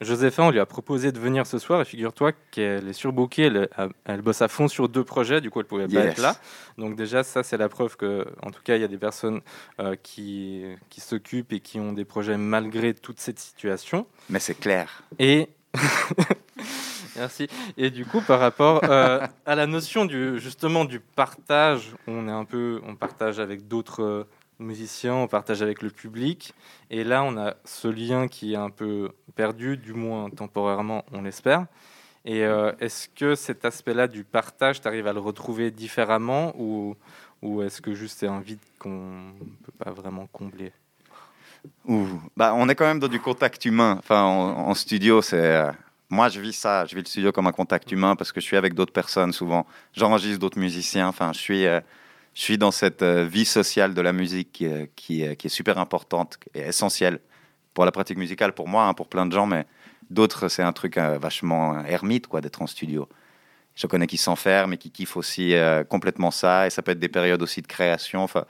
[0.00, 3.68] Josepha, on lui a proposé de venir ce soir, et figure-toi qu'elle est surbookée, elle,
[4.04, 6.36] elle bosse à fond sur deux projets, du coup, elle pouvait pas être là.
[6.78, 9.40] Donc déjà, ça, c'est la preuve que, en tout cas, il y a des personnes
[9.80, 14.06] euh, qui, qui s'occupent et qui ont des projets malgré toute cette situation.
[14.30, 15.02] Mais c'est clair.
[15.18, 15.48] Et
[17.16, 17.48] merci.
[17.76, 22.44] Et du coup, par rapport euh, à la notion justement du partage, on est un
[22.44, 24.24] peu, on partage avec d'autres euh,
[24.58, 26.54] musiciens, on partage avec le public,
[26.90, 31.22] et là, on a ce lien qui est un peu perdu, du moins temporairement, on
[31.22, 31.66] l'espère.
[32.24, 36.96] Et euh, est-ce que cet aspect-là du partage, tu arrives à le retrouver différemment, ou
[37.62, 40.72] est-ce que juste c'est un vide qu'on ne peut pas vraiment combler?
[42.36, 43.96] Bah, on est quand même dans du contact humain.
[43.98, 45.64] Enfin, en, en studio, c'est.
[46.12, 46.84] Euh, moi, je vis ça.
[46.86, 49.32] Je vis le studio comme un contact humain parce que je suis avec d'autres personnes
[49.32, 49.66] souvent.
[49.94, 51.08] J'enregistre d'autres musiciens.
[51.08, 51.80] Enfin, je suis, euh,
[52.34, 55.46] je suis dans cette euh, vie sociale de la musique qui, est- qui, est- qui
[55.48, 57.20] est super importante et essentielle
[57.74, 59.66] pour la pratique musicale, pour moi, hein, pour plein de gens, mais
[60.10, 63.08] d'autres, c'est un truc euh, vachement euh, ermite, quoi, d'être en studio.
[63.74, 66.66] Je connais qui s'enferment et qui kiffent aussi euh, complètement ça.
[66.66, 68.22] Et ça peut être des périodes aussi de création.
[68.22, 68.44] Enfin,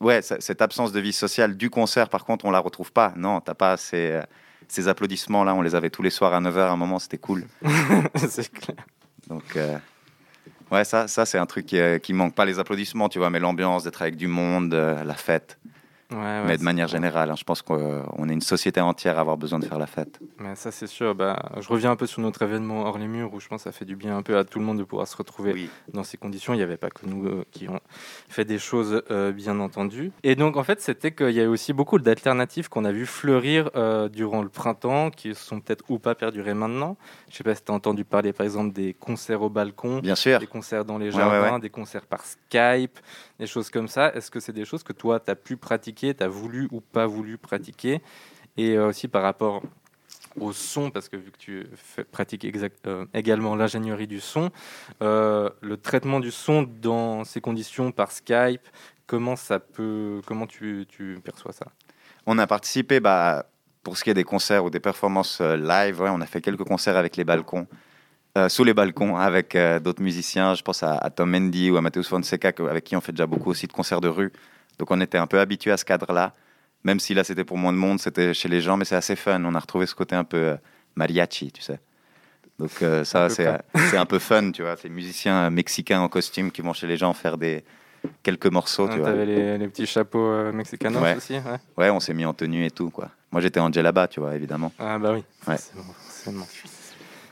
[0.00, 3.14] ouais, cette absence de vie sociale du concert, par contre, on la retrouve pas.
[3.16, 4.22] Non, t'as pas euh,
[4.68, 5.54] ces applaudissements-là.
[5.54, 7.46] On les avait tous les soirs à 9h à un moment, c'était cool.
[8.16, 8.76] C'est clair.
[9.28, 9.78] Donc, euh,
[10.70, 12.34] ouais, ça, ça c'est un truc qui, euh, qui manque.
[12.34, 15.58] Pas les applaudissements, tu vois, mais l'ambiance d'être avec du monde, euh, la fête.
[16.14, 19.20] Ouais, ouais, Mais de manière générale, hein, je pense qu'on est une société entière à
[19.20, 20.20] avoir besoin de faire la fête.
[20.38, 21.14] Mais ça, c'est sûr.
[21.14, 23.70] Bah, je reviens un peu sur notre événement hors les murs où je pense que
[23.70, 25.70] ça fait du bien un peu à tout le monde de pouvoir se retrouver Oui.
[25.92, 26.54] dans ces conditions.
[26.54, 27.80] Il n'y avait pas que nous euh, qui ont
[28.28, 30.12] fait des choses, euh, bien entendu.
[30.22, 33.70] Et donc, en fait, c'était qu'il y a aussi beaucoup d'alternatives qu'on a vu fleurir
[33.76, 36.96] euh, durant le printemps, qui sont peut-être ou pas perdurées maintenant.
[37.30, 40.14] Je sais pas si tu as entendu parler, par exemple, des concerts au balcon, Bien
[40.14, 40.38] sûr.
[40.38, 41.60] des concerts dans les jardins, ouais.
[41.60, 42.98] des concerts par Skype,
[43.38, 44.12] des choses comme ça.
[44.14, 46.80] Est-ce que c'est des choses que toi, tu as pu pratiquer, tu as voulu ou
[46.80, 48.00] pas voulu pratiquer
[48.56, 49.62] Et euh, aussi par rapport
[50.38, 51.66] au son, parce que vu que tu
[52.10, 52.44] pratiques
[52.86, 54.50] euh, également l'ingénierie du son,
[55.02, 58.66] euh, le traitement du son dans ces conditions par Skype,
[59.06, 61.66] comment ça peut, comment tu, tu perçois ça?
[62.26, 63.46] On a participé, bah,
[63.82, 66.96] pour ce qui est des concerts ou des performances live, on a fait quelques concerts
[66.96, 67.66] avec les balcons,
[68.36, 70.54] euh, sous les balcons, avec euh, d'autres musiciens.
[70.54, 73.26] Je pense à, à Tom Mendy ou à Matheus Fonseca, avec qui on fait déjà
[73.26, 74.32] beaucoup aussi de concerts de rue.
[74.78, 76.34] Donc on était un peu habitué à ce cadre-là,
[76.82, 79.14] même si là c'était pour moins de monde, c'était chez les gens, mais c'est assez
[79.16, 79.42] fun.
[79.44, 80.56] On a retrouvé ce côté un peu euh,
[80.96, 81.78] mariachi, tu sais.
[82.58, 82.70] Donc
[83.02, 84.76] ça, c'est un peu fun, tu vois.
[84.76, 87.64] Ces musiciens mexicains en costume qui vont chez les gens faire des
[88.22, 89.08] quelques morceaux, tu Tu vois.
[89.08, 91.16] avais les, les petits chapeaux euh, mexicanos Ouais.
[91.16, 93.10] aussi ouais Ouais, on s'est mis en tenue et tout, quoi.
[93.32, 94.72] Moi, j'étais en djellaba, tu vois, évidemment.
[94.78, 95.56] Ah bah oui, Ouais.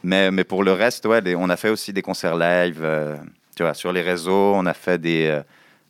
[0.05, 3.17] Mais, pour le reste, ouais, on a fait aussi des concerts live, euh,
[3.57, 4.53] tu vois, sur les réseaux.
[4.55, 5.43] On a fait des, euh,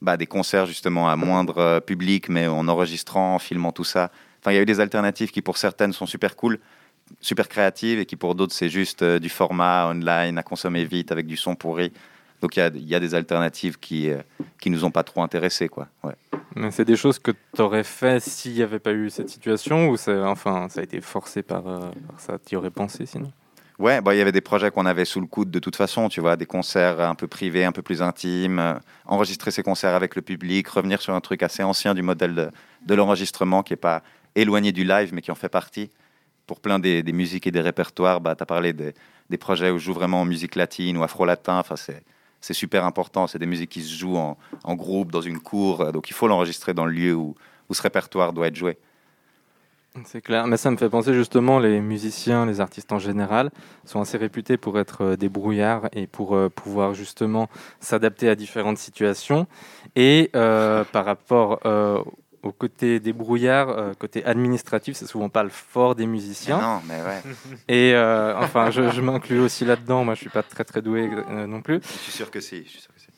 [0.03, 4.11] bah, concerts justement à moindre euh, public, mais en enregistrant, en filmant tout ça.
[4.40, 6.59] Enfin, il y a eu des alternatives qui, pour certaines, sont super cool,
[7.20, 11.27] super créatives, et qui, pour d'autres, c'est juste du format online à consommer vite avec
[11.27, 11.92] du son pourri.
[12.42, 14.11] Donc, il y a, des alternatives qui,
[14.61, 15.87] qui nous ont pas trop intéressés, quoi.
[16.57, 19.88] Mais c'est des choses que tu aurais fait s'il n'y avait pas eu cette situation
[19.88, 21.62] ou enfin, ça a été forcé par,
[22.18, 22.38] ça?
[22.44, 23.31] Tu aurais pensé sinon?
[23.83, 26.09] Ouais, bah, il y avait des projets qu'on avait sous le coude de toute façon,
[26.09, 28.75] tu vois, des concerts un peu privés, un peu plus intimes, euh,
[29.07, 32.53] enregistrer ces concerts avec le public, revenir sur un truc assez ancien du modèle
[32.87, 34.05] de, l'enregistrement qui n'est pas
[34.37, 35.90] éloigné du live, mais qui en fait partie.
[36.47, 38.95] Pour plein des, musiques et des répertoires, bah, tu as parlé des,
[39.37, 43.47] projets où je joue vraiment en musique latine ou afro-latin, c'est, super important, c'est des
[43.47, 46.85] musiques qui se jouent en, groupe, dans une cour, euh, donc il faut l'enregistrer dans
[46.85, 47.35] le lieu où
[47.73, 48.79] ce répertoire doit être joué.
[50.07, 53.50] C'est clair, mais ça me fait penser justement, les musiciens, les artistes en général,
[53.85, 58.35] sont assez réputés pour être euh, des brouillards et pour euh, pouvoir justement s'adapter à
[58.35, 59.46] différentes situations.
[59.94, 62.02] Et euh, par rapport euh,
[62.42, 66.59] au côté des brouillards, euh, côté administratif, c'est souvent pas le fort des musiciens.
[66.61, 67.22] Non, mais ouais,
[67.68, 70.05] Et euh, enfin, je, je m'inclus aussi là-dedans.
[70.05, 71.81] Moi, je suis pas très très doué euh, non plus.
[71.83, 73.09] je suis sûr que si, je suis sûr que si.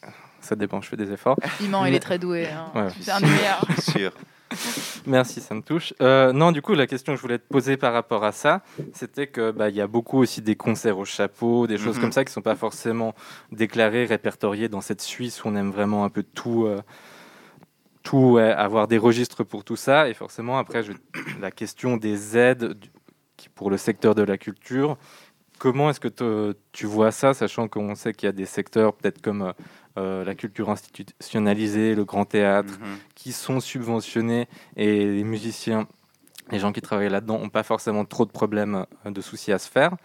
[0.40, 1.38] Ça dépend, je fais des efforts.
[1.62, 2.48] Il ment, il est très doué.
[2.48, 2.66] hein.
[2.74, 2.88] Ouais.
[3.00, 3.20] C'est un
[3.80, 4.12] sûr.
[5.06, 5.92] Merci, ça me touche.
[6.00, 8.62] Euh, non, du coup, la question que je voulais te poser par rapport à ça,
[8.92, 12.02] c'était que bah, y a beaucoup aussi des concerts au chapeau, des choses Mhm.
[12.02, 13.14] comme ça qui sont pas forcément
[13.52, 16.80] déclarées, répertoriées dans cette Suisse où on aime vraiment un peu tout, euh,
[18.02, 20.08] tout ouais, avoir des registres pour tout ça.
[20.08, 20.92] Et forcément, après, je-
[21.40, 22.74] la question des aides
[23.54, 24.96] pour le secteur de la culture.
[25.58, 28.94] Comment est-ce que te- tu vois ça, sachant qu'on sait qu'il y a des secteurs
[28.94, 29.52] peut-être comme
[29.96, 32.96] euh, la culture institutionnalisée, le grand théâtre, Mhm.
[33.14, 35.87] qui sont subventionnés et les musiciens,
[36.50, 39.59] les gens qui travaillent là-dedans n'ont pas forcément trop de problèmes, euh, de soucis à
[39.59, 39.96] se faire.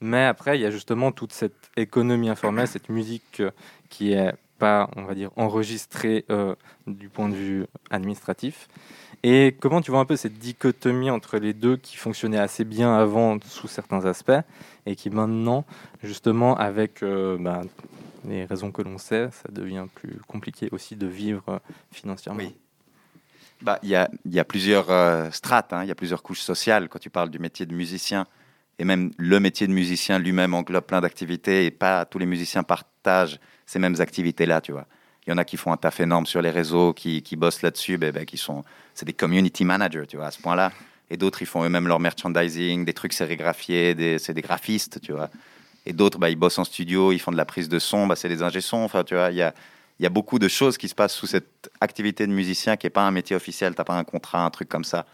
[0.00, 3.50] Mais après, il y a justement toute cette économie informelle, cette musique euh,
[3.88, 6.54] qui est pas, on va dire, enregistrée euh,
[6.86, 8.68] du point de vue administratif.
[9.22, 12.94] Et comment tu vois un peu cette dichotomie entre les deux qui fonctionnait assez bien
[12.94, 14.40] avant sous certains aspects
[14.84, 15.64] et qui maintenant,
[16.02, 17.62] justement, avec euh, bah,
[18.28, 21.60] les raisons que l'on sait, ça devient plus compliqué aussi de vivre
[21.92, 22.40] financièrement.
[22.40, 22.54] Oui.
[23.62, 26.40] Bah, Il y, a, y a plusieurs euh, strates, hein, il y a plusieurs couches
[26.40, 28.26] sociales quand tu parles du métier de musicien.
[28.78, 32.62] Et même le métier de musicien lui-même englobe plein d'activités et pas tous les musiciens
[32.62, 34.86] partagent ces mêmes activités-là, tu vois.
[35.26, 37.62] Il y en a qui font un taf énorme sur les réseaux, qui, qui bossent
[37.62, 38.62] là-dessus, ben, ben, qui sont,
[38.94, 40.70] c'est des community managers, tu vois, à ce point-là.
[41.10, 45.30] Et d'autres, ils font eux-mêmes leur merchandising, des trucs sérigraphiés, c'est des graphistes, tu vois.
[45.86, 48.16] Et d'autres, bah, ils bossent en studio, ils font de la prise de son, bah,
[48.16, 49.54] c'est des ingé sons, enfin, tu vois, il y a,
[50.00, 52.90] y a beaucoup de choses qui se passent sous cette activité de musicien qui n'est
[52.90, 55.06] pas un métier officiel, tu n'as pas un contrat, un truc comme ça.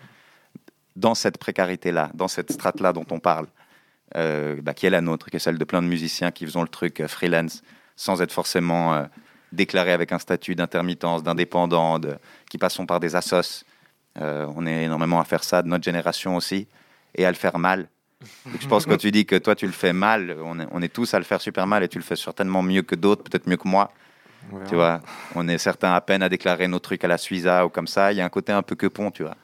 [0.96, 3.46] Dans cette précarité-là, dans cette strate-là dont on parle,
[4.16, 6.62] euh, bah, qui est la nôtre, qui est celle de plein de musiciens qui faisons
[6.62, 7.62] le truc euh, freelance,
[7.96, 9.04] sans être forcément euh,
[9.52, 12.00] déclarés avec un statut d'intermittence, d'indépendant,
[12.50, 13.64] qui passons par des assos.
[14.18, 16.66] Euh, on est énormément à faire ça de notre génération aussi,
[17.14, 17.88] et à le faire mal.
[18.60, 20.82] Je pense que quand tu dis que toi tu le fais mal, on est, on
[20.82, 23.22] est tous à le faire super mal, et tu le fais certainement mieux que d'autres,
[23.22, 23.90] peut-être mieux que moi.
[24.68, 25.00] Tu vois,
[25.34, 28.12] on est certains à peine à déclarer nos trucs à la Suiza ou comme ça.
[28.12, 29.36] Il y a un côté un peu que pont, tu vois.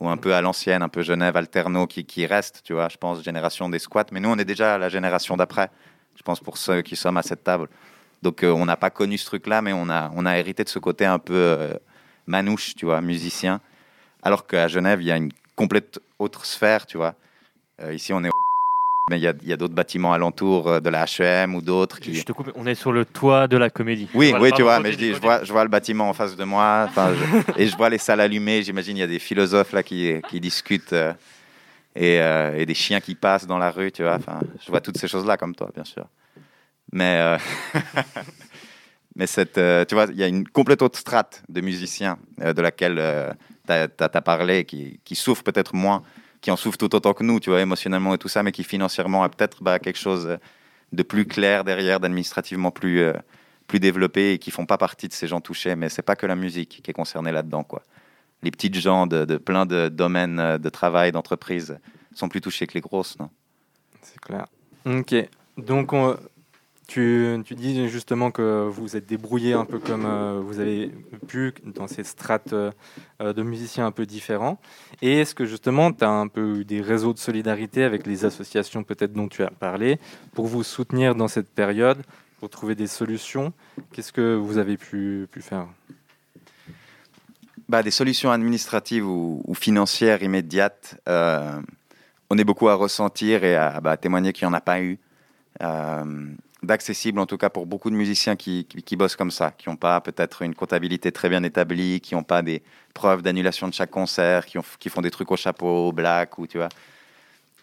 [0.00, 2.88] Ou un peu à l'ancienne, un peu Genève, Alterno qui, qui reste, tu vois.
[2.88, 4.06] Je pense, génération des squats.
[4.10, 5.70] Mais nous, on est déjà à la génération d'après.
[6.16, 7.68] Je pense pour ceux qui sommes à cette table.
[8.22, 10.68] Donc, euh, on n'a pas connu ce truc-là, mais on a, on a hérité de
[10.68, 11.74] ce côté un peu euh,
[12.26, 13.60] manouche, tu vois, musicien.
[14.22, 17.14] Alors qu'à Genève, il y a une complète autre sphère, tu vois.
[17.80, 18.32] Euh, ici, on est au...
[19.10, 22.14] Mais il y a, d'autres bâtiments alentour euh, de la H&M ou d'autres qui...
[22.14, 24.06] Je te coupe, on est sur le toit de la comédie.
[24.12, 26.10] Oui, Voilà, oui, tu vois, mais je continue, dis, je vois, je vois le bâtiment
[26.10, 28.62] en face de moi, je- et je vois les salles allumées.
[28.62, 31.14] J'imagine il y a des philosophes là qui, qui discutent euh,
[31.96, 34.16] et, euh, et des chiens qui passent dans la rue, tu vois.
[34.16, 36.04] Enfin, je vois toutes ces choses-là comme toi, bien sûr.
[36.92, 37.38] Mais, euh,
[39.16, 43.34] mais cette, tu vois, il y a une complète autre strate de musiciens de laquelle
[43.66, 46.02] tu as, parlé, qui, qui souffrent peut-être moins,
[46.40, 48.64] qui en souffrent tout autant que nous, tu vois, émotionnellement et tout ça, mais qui
[48.64, 50.38] financièrement a peut-être bah, quelque chose
[50.92, 53.12] de plus clair derrière, d'administrativement plus, euh,
[53.66, 55.74] plus développé et qui font pas partie de ces gens touchés.
[55.76, 57.82] Mais c'est pas que la musique qui est concernée là-dedans, quoi.
[58.42, 61.78] Les petites gens de, plein de domaines euh, de travail, d'entreprise,
[62.14, 63.30] sont plus touchés que les grosses, non?
[64.02, 64.46] C'est clair.
[64.86, 65.14] Ok.
[65.56, 66.16] Donc, on-
[66.88, 70.90] tu, dis justement que vous êtes débrouillé un peu comme euh, vous avez
[71.28, 72.72] pu dans ces strates euh,
[73.20, 74.58] euh, de musiciens un peu différents.
[75.02, 78.24] Et est-ce que justement, tu as un peu eu des réseaux de solidarité avec les
[78.24, 80.00] associations peut-être dont tu as parlé
[80.32, 81.98] pour vous soutenir dans cette période,
[82.40, 83.52] pour trouver des solutions?
[83.92, 85.66] Qu'est-ce que vous avez pu, faire?
[87.68, 93.98] Bah, Des solutions administratives ou, financières immédiates, on est beaucoup à ressentir et à, bah,
[93.98, 94.98] témoigner qu'il n'y en a pas eu.
[96.62, 99.76] D'accessible en tout cas pour beaucoup de musiciens qui, qui, bossent comme ça, qui n'ont
[99.76, 103.90] pas peut-être une comptabilité très bien établie, qui n'ont pas des preuves d'annulation de chaque
[103.90, 106.68] concert, qui, qui font des trucs au chapeau, au black, ou tu vois.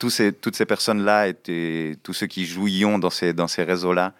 [0.07, 4.13] Ces, toutes ces personnes-là et, tous ceux qui jouillent dans ces, dans ces réseaux-là,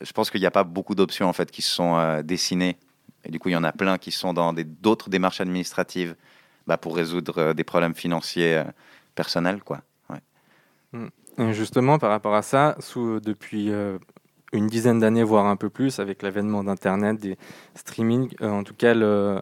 [0.00, 2.78] je pense qu'il n'y a pas beaucoup d'options en fait qui se sont euh, dessinées.
[3.24, 6.16] Et du coup, il y en a plein qui sont dans d'autres démarches administratives
[6.66, 8.64] bah, pour résoudre euh, des problèmes financiers euh,
[9.14, 9.82] personnels, quoi.
[10.92, 10.98] Et
[11.52, 13.98] justement, par rapport à ça, sous, depuis euh,
[14.52, 17.36] une dizaine d'années, voire un peu plus, avec l'avènement d'Internet, des
[17.74, 19.40] streamings, euh, en tout cas, le,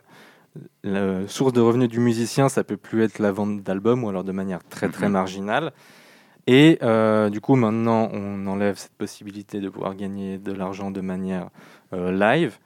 [0.82, 4.24] la source de revenus du musicien, ça peut plus être la vente d'albums, ou alors
[4.24, 5.12] de manière très très Mhm.
[5.12, 5.72] marginale.
[6.46, 11.00] Et euh, du coup, maintenant, on enlève cette possibilité de pouvoir gagner de l'argent de
[11.02, 11.50] manière
[11.92, 12.58] live.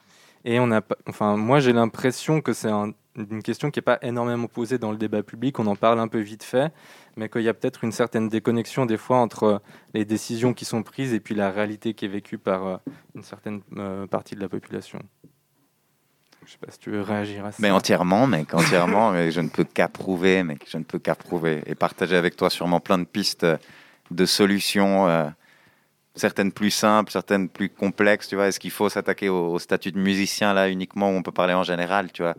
[0.44, 3.98] Et on a, enfin, moi, j'ai l'impression que c'est un- une question qui n'est pas
[4.02, 5.58] énormément posée dans le débat public.
[5.58, 6.72] On en parle un peu vite fait,
[7.16, 9.60] mais qu'il y a peut-être une certaine déconnexion des fois entre
[9.94, 12.76] les décisions qui sont prises et puis la réalité qui est vécue par euh,
[13.14, 14.98] une certaine euh, partie de la population.
[16.44, 17.58] Je sais pas si tu veux réagir à ça.
[17.60, 19.12] Mais entièrement, mec, entièrement.
[19.12, 21.62] mais je ne peux qu'approuver, mec, je ne peux qu'approuver.
[21.66, 23.56] Et partager avec toi sûrement plein de pistes euh,
[24.10, 25.28] de solutions, euh,
[26.14, 28.48] certaines plus simples, certaines plus complexes, tu vois.
[28.48, 31.54] Est-ce qu'il faut s'attaquer au, au statut de musicien, là, uniquement, où on peut parler
[31.54, 32.34] en général, tu vois?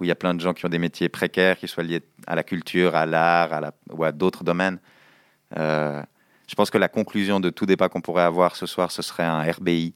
[0.00, 2.02] Où il y a plein de gens qui ont des métiers précaires, qui soient liés
[2.26, 4.78] à la culture, à l'art, à la, ou à d'autres domaines.
[5.56, 6.02] Euh,
[6.48, 9.24] je pense que la conclusion de tout débat qu'on pourrait avoir ce soir, ce serait
[9.24, 9.94] un RBI.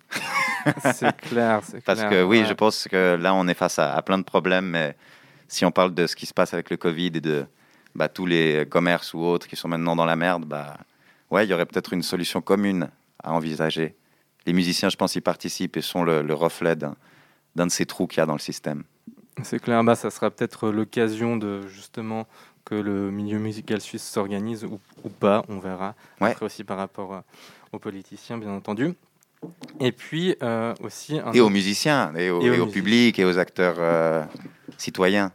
[0.94, 2.46] c'est clair, c'est Parce clair, que oui, ouais.
[2.46, 4.96] je pense que là, on est face à, à plein de problèmes, mais
[5.48, 7.46] si on parle de ce qui se passe avec le Covid et de
[7.94, 10.76] bah, tous les commerces ou autres qui sont maintenant dans la merde, bah,
[11.30, 12.90] ouais, il y aurait peut-être une solution commune
[13.22, 13.96] à envisager.
[14.46, 16.94] Les musiciens, je pense, y participent et sont le, le reflet d'un
[17.54, 18.84] de ces trous qu'il y a dans le système.
[19.42, 22.26] C'est clair, bah, ça sera peut-être l'occasion de justement
[22.64, 25.94] que le milieu musical suisse s'organise ou, ou pas, on verra.
[26.20, 26.30] Ouais.
[26.30, 27.20] Après aussi par rapport euh,
[27.72, 28.94] aux politiciens, bien entendu.
[29.78, 31.18] Et puis euh, aussi...
[31.20, 32.72] Un Et aux musiciens, et au, Et aux et au musiciens.
[32.82, 34.24] public, et aux acteurs euh,
[34.78, 35.30] citoyens,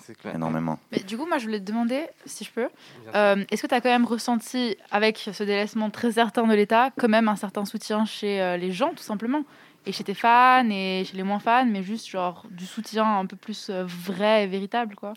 [0.00, 0.34] C'est clair.
[0.36, 0.78] énormément.
[0.92, 2.68] Mais du coup, moi, je voulais te demander, si je peux,
[3.14, 6.90] euh, est-ce que tu as quand même ressenti, avec ce délaissement très certain de l'État,
[6.96, 9.42] quand même un certain soutien chez euh, les gens, tout simplement?
[9.86, 13.26] Et chez tes fans, et chez les moins fans, mais juste genre du soutien un
[13.26, 15.14] peu plus euh, vrai et véritable, quoi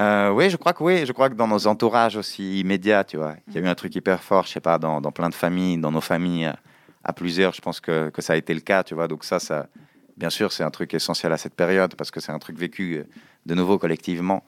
[0.00, 1.06] Euh, oui, je crois que oui.
[1.06, 3.74] Je crois que dans nos entourages aussi immédiats, tu vois, il y a eu un
[3.74, 6.56] truc hyper fort, je sais pas, dans, dans plein de familles, dans nos familles à,
[7.04, 9.06] à plusieurs, je pense que, que ça a été le cas, tu vois.
[9.06, 9.68] Donc ça, ça,
[10.16, 12.96] bien sûr, c'est un truc essentiel à cette période parce que c'est un truc vécu
[12.96, 13.04] euh,
[13.46, 14.42] de nouveau collectivement.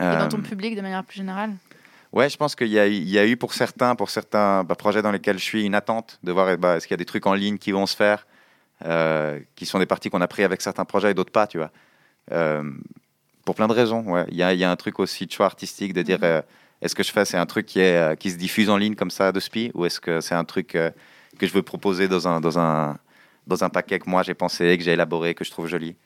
[0.00, 1.52] Et dans Euh, ton public, de manière plus générale?
[2.12, 4.64] Ouais, je pense qu'il y, a eu- il y a eu pour certains, pour certains
[4.64, 6.98] bah, projets dans lesquels je suis, une attente de voir bah, est-ce qu'il y a
[6.98, 8.26] des trucs en ligne qui vont se faire,
[8.84, 11.58] euh, qui sont des parties qu'on a pris avec certains projets et d'autres pas, tu
[11.58, 11.70] vois.
[12.32, 12.62] Euh,
[13.44, 14.24] pour plein de raisons, ouais.
[14.30, 16.42] Il y a, il y a un truc aussi de choix artistique de dire euh,
[16.82, 19.10] est-ce que je fais, c'est un truc qui, est, qui se diffuse en ligne comme
[19.10, 20.68] ça de spi, ou est-ce que c'est un truc
[21.38, 22.98] que je veux proposer dans un, dans un,
[23.46, 25.96] dans un paquet que moi j'ai pensé, que j'ai élaboré, que je trouve joli?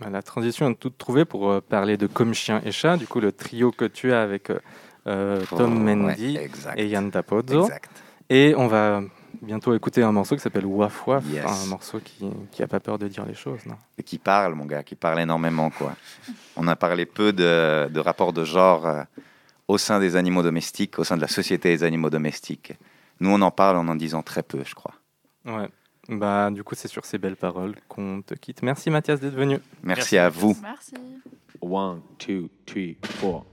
[0.00, 3.06] Bah, la transition est toute trouvée pour euh, parler de Comme Chien et Chat, du
[3.06, 4.58] coup le trio que tu as avec euh,
[5.06, 7.64] euh, Tom Oh, Mendy ouais, et Yann Tapozzo.
[7.64, 7.90] Exact.
[8.28, 9.02] Et on va
[9.42, 11.44] bientôt écouter un morceau qui s'appelle Waf Waf, Yes.
[11.46, 13.64] un morceau qui, qui a pas peur de dire les choses.
[13.66, 13.76] Non?
[13.98, 15.94] Et qui parle, mon gars, qui parle énormément, quoi.
[16.56, 19.02] On a parlé peu de, de rapports de genre euh,
[19.68, 22.74] au sein des animaux domestiques, au sein de la société des animaux domestiques.
[23.20, 24.94] Nous, on en parle en en disant très peu, je crois.
[25.46, 25.68] ouais.
[26.08, 28.62] Bah, du coup, c'est sur ces belles paroles qu'on te quitte.
[28.62, 29.58] Merci Mathias d'être venu.
[29.82, 30.56] Merci, Merci, à vous.
[30.62, 30.94] Merci.
[31.60, 33.44] One, two, three, four.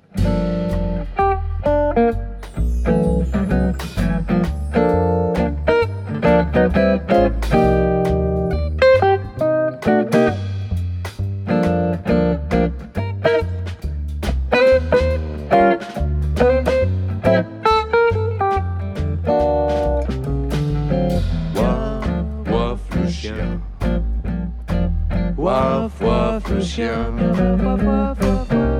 [26.73, 27.13] Chien.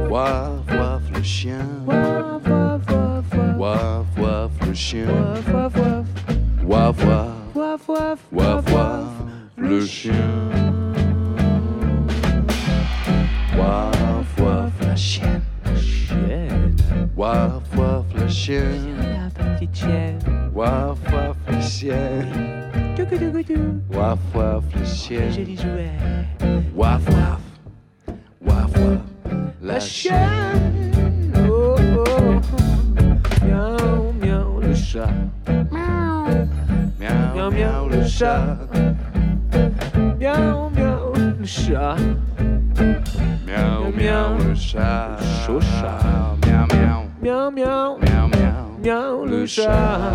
[0.09, 1.85] Waf, waf le chien.
[1.85, 2.41] Waf,
[4.17, 5.05] waf le chien.
[6.65, 7.35] Waf, waf.
[8.31, 9.05] Waf, waf
[9.57, 10.49] le chien.
[13.57, 15.41] Waf, waf la chienne.
[17.15, 19.29] Waf, waf la chienne.
[20.51, 22.25] Waf, waf le chien.
[23.91, 25.45] Waf, waf le chien.
[25.53, 25.53] Waf,
[26.73, 26.73] waf.
[26.75, 27.42] Waf, waf
[29.73, 30.91] la chienne.
[31.49, 32.41] Oh, oh.
[33.43, 35.09] Miaou, miaou le chat.
[36.99, 38.57] Miaou, miaou le chat.
[40.19, 41.97] Miaou, miaou le chat.
[43.47, 45.17] Miaou, miaou le chat.
[45.45, 45.99] Chaud chat.
[46.45, 47.03] Miaou, miaou.
[47.21, 47.97] Miaou, miaou.
[47.99, 48.67] Miaou, miaou.
[48.83, 50.13] Miaou le chat.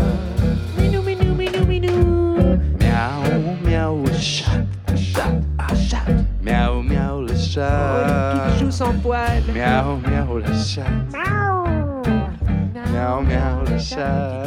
[2.79, 4.63] Miaou, miaou, le chat.
[4.95, 6.07] Chat, ah, chat.
[6.43, 8.48] Miaou, miaou, le chat.
[8.79, 9.43] Sans poil.
[9.53, 10.85] Miaou, miaou, le chat.
[12.93, 14.45] Miaou, miaou, le chat.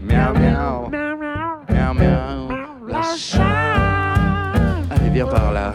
[0.00, 0.88] Miaou, miaou.
[1.68, 2.48] Miaou, miaou,
[2.86, 3.42] le chat.
[4.92, 5.74] Allez, viens par là.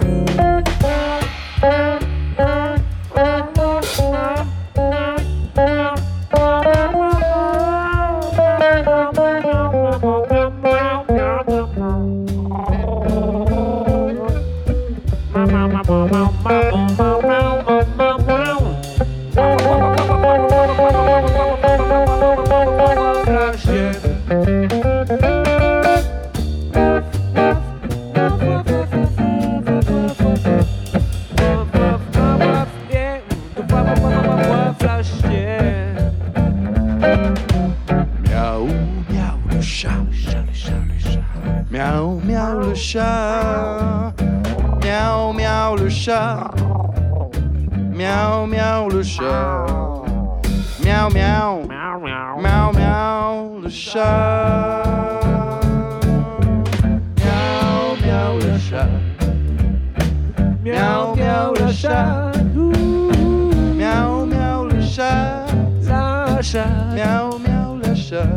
[66.53, 68.27] Miaou, miaou, le chat.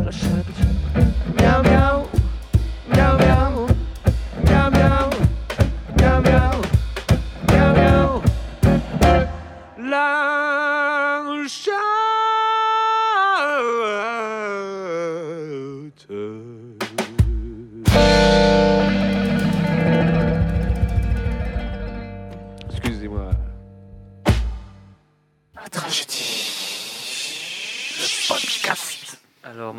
[1.37, 1.63] Miaou, miaou.
[1.63, 1.94] Miaou,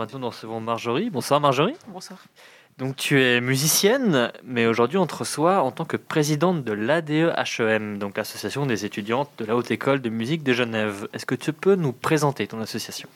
[0.06, 1.10] maintenant, nous recevons Marjorie.
[1.10, 1.74] Bonsoir Marjorie.
[1.88, 2.20] Bonsoir.
[2.78, 7.98] Donc tu es musicienne, mais aujourd'hui on te reçoit en tant que présidente de l'ADE-HEM,
[7.98, 11.08] donc l'association des étudiantes de la Haute École de musique de Genève.
[11.12, 13.08] Est-ce que tu peux nous présenter ton association?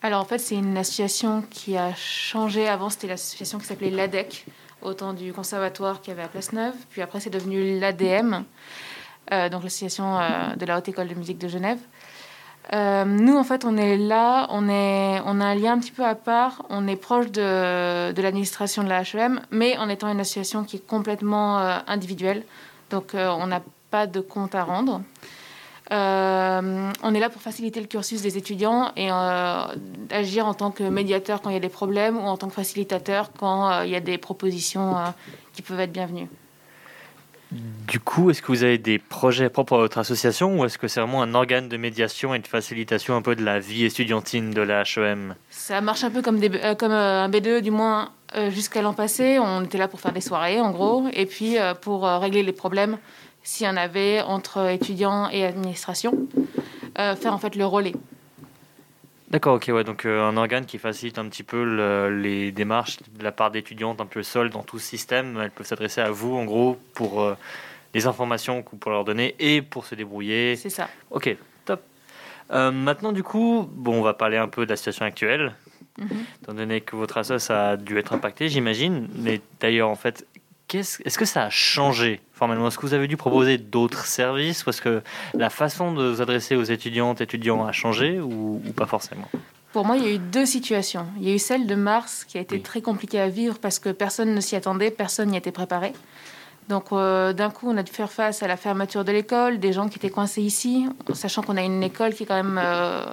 [0.00, 2.68] Alors en fait, c'est une association qui a changé.
[2.68, 4.46] Avant, c'était l'association qui s'appelait l'ADEC,
[4.80, 6.74] au temps du conservatoire qui avait à Place Neuve.
[6.88, 8.44] Puis après, c'est devenu l'ADM,
[9.32, 11.80] euh, donc l'association euh, de la Haute École de musique de Genève.
[12.72, 16.14] Euh, nous, en fait, on est là, on, a un lien un petit peu à
[16.14, 16.64] part.
[16.70, 20.86] On est proche de, l'administration de la HEM, mais en étant une association qui est
[20.86, 22.44] complètement euh, individuelle.
[22.90, 25.02] Donc, euh, on n'a pas de compte à rendre.
[25.92, 31.42] On est là pour faciliter le cursus des étudiants et agir en tant que médiateur
[31.42, 34.00] quand il y a des problèmes ou en tant que facilitateur quand il y a
[34.00, 34.94] des propositions
[35.52, 36.28] qui peuvent être bienvenues.
[37.52, 40.86] Du coup, est-ce que vous avez des projets propres à votre association ou est-ce que
[40.86, 44.50] c'est vraiment un organe de médiation et de facilitation un peu de la vie estudiantine
[44.50, 48.10] de la HEM Ça marche un peu comme, euh, comme euh, un B2, du moins
[48.36, 49.40] euh, jusqu'à l'an passé.
[49.40, 52.98] On était là pour faire des soirées, en gros, et puis pour régler les problèmes
[53.42, 56.28] s'il y en avait entre étudiants et administration.
[56.96, 57.94] Faire en fait le relais.
[59.30, 62.98] D'accord, ok, ouais, donc euh, un organe qui facilite un petit peu le- les démarches
[63.16, 65.38] de la part d'étudiantes un peu seules dans tout ce système.
[65.40, 67.36] Elles peuvent s'adresser à vous, en gros, pour euh,
[67.94, 70.56] les informations que vous pourrez leur donner et pour se débrouiller.
[70.56, 70.88] C'est ça.
[71.12, 71.80] Ok, top.
[72.50, 75.54] Euh, maintenant, du coup, bon, on va parler un peu de la situation actuelle,
[75.98, 76.24] Mhm.
[76.42, 79.08] étant donné que votre assos a dû être impacté, j'imagine.
[79.16, 80.26] Mais d'ailleurs, en fait,
[80.78, 82.68] est-ce que ça a changé formellement?
[82.68, 85.02] Est-ce que vous avez dû proposer d'autres services est-ce que
[85.34, 89.28] la façon de vous adresser aux étudiantes et étudiants a changé ou, ou pas forcément?
[89.72, 91.06] Pour moi, il y a eu deux situations.
[91.18, 93.78] Il y a eu celle de mars qui a été très compliquée à vivre parce
[93.78, 95.92] que personne ne s'y attendait, personne n'y était préparé.
[96.68, 99.72] Donc euh, d'un coup, on a dû faire face à la fermeture de l'école, des
[99.72, 103.04] gens qui étaient coincés ici, sachant qu'on a une école qui est quand même euh,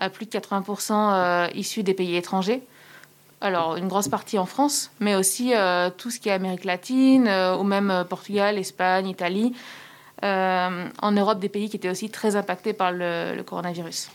[0.00, 2.62] à plus de 80% euh, issue des pays étrangers.
[3.42, 7.26] Alors une grosse partie en France, mais aussi euh, tout ce qui est Amérique latine,
[7.26, 9.52] euh, ou même euh, Portugal, Espagne, Italie.
[10.24, 14.08] En Europe, des pays qui étaient aussi très impactés par le- coronavirus.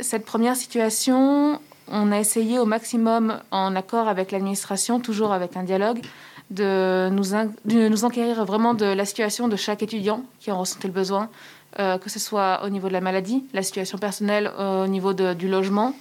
[0.00, 5.62] Cette première situation, on a essayé au maximum, en accord avec l'administration, toujours avec un
[5.62, 6.00] dialogue,
[6.50, 11.28] de nous, enquérir vraiment de la situation de chaque étudiant qui en ressentait le besoin,
[11.76, 15.94] que ce soit au niveau de la maladie, la situation personnelle, au niveau du logement,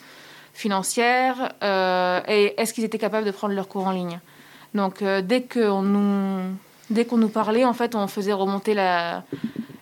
[0.58, 4.20] financière, euh, et est-ce qu'ils étaient capables de prendre leur cours en ligne.
[4.74, 6.41] Donc euh, dès qu'on nous,
[6.89, 8.74] dès qu'on nous parlait, en fait, on faisait remonter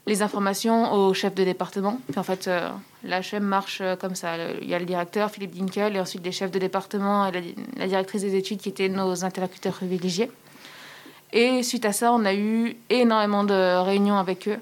[0.05, 1.99] les informations au chef de département.
[2.17, 2.69] En fait, euh,
[3.05, 4.31] l'HM marche euh, comme ça.
[4.61, 7.87] Il y a le directeur, Philippe Dinkel, et ensuite les chefs de département et la
[7.87, 10.29] directrice des études qui étaient nos interlocuteurs privilégiés.
[11.31, 14.59] Et suite à ça, on a eu énormément de réunions avec eux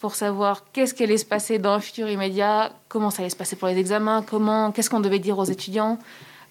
[0.00, 3.36] pour savoir qu'est-ce qui allait se passer dans un futur immédiat, comment ça allait se
[3.36, 5.98] passer pour les examens, comment, qu'est-ce qu'on devait dire aux étudiants,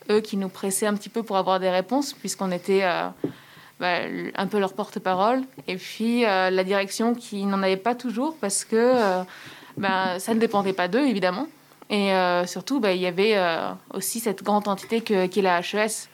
[0.09, 3.07] eux qui nous pressaient un petit peu pour avoir des réponses, puisqu'on était euh,
[3.79, 3.99] bah,
[4.35, 8.65] un peu leur porte-parole, et puis euh, la direction qui n'en avait pas toujours, parce
[8.65, 9.23] que euh,
[9.77, 11.47] bah, ça ne dépendait pas d'eux, évidemment.
[11.91, 12.09] Et
[12.47, 13.37] surtout, bah, il y avait
[13.93, 16.09] aussi cette grande entité que, qui est la HES,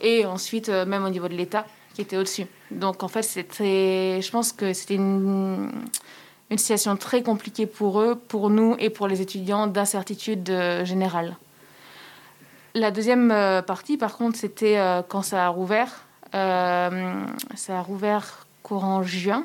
[0.00, 2.46] et ensuite, même au niveau de l'État, qui était au-dessus.
[2.70, 5.70] Donc, en fait, c'était, je pense que c'était une,
[6.56, 11.36] situation très compliquée pour eux, pour nous et pour les étudiants, d'incertitude euh, générale.
[12.74, 16.04] La deuxième euh, partie, par contre, c'était euh, quand ça a rouvert.
[16.32, 16.88] Ça
[17.78, 19.44] a rouvert courant juin.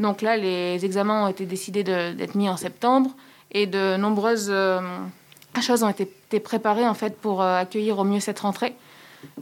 [0.00, 3.10] Donc là, les examens ont été décidés d'être mis en septembre
[3.52, 4.52] et de nombreuses
[5.60, 8.74] choses ont été, préparées en fait pour accueillir au mieux cette rentrée.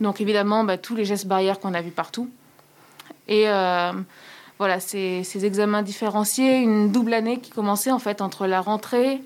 [0.00, 2.28] Donc évidemment, bah, tous les gestes barrières qu'on a vus partout.
[3.28, 3.92] Et euh,
[4.58, 9.20] voilà, ces, ces examens différenciés, une double année qui commençait en fait entre la rentrée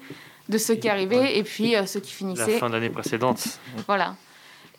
[0.49, 2.59] de ceux qui arrivaient et puis euh, ceux qui La finissaient.
[2.59, 3.59] fin d'année précédente.
[3.87, 4.17] Voilà.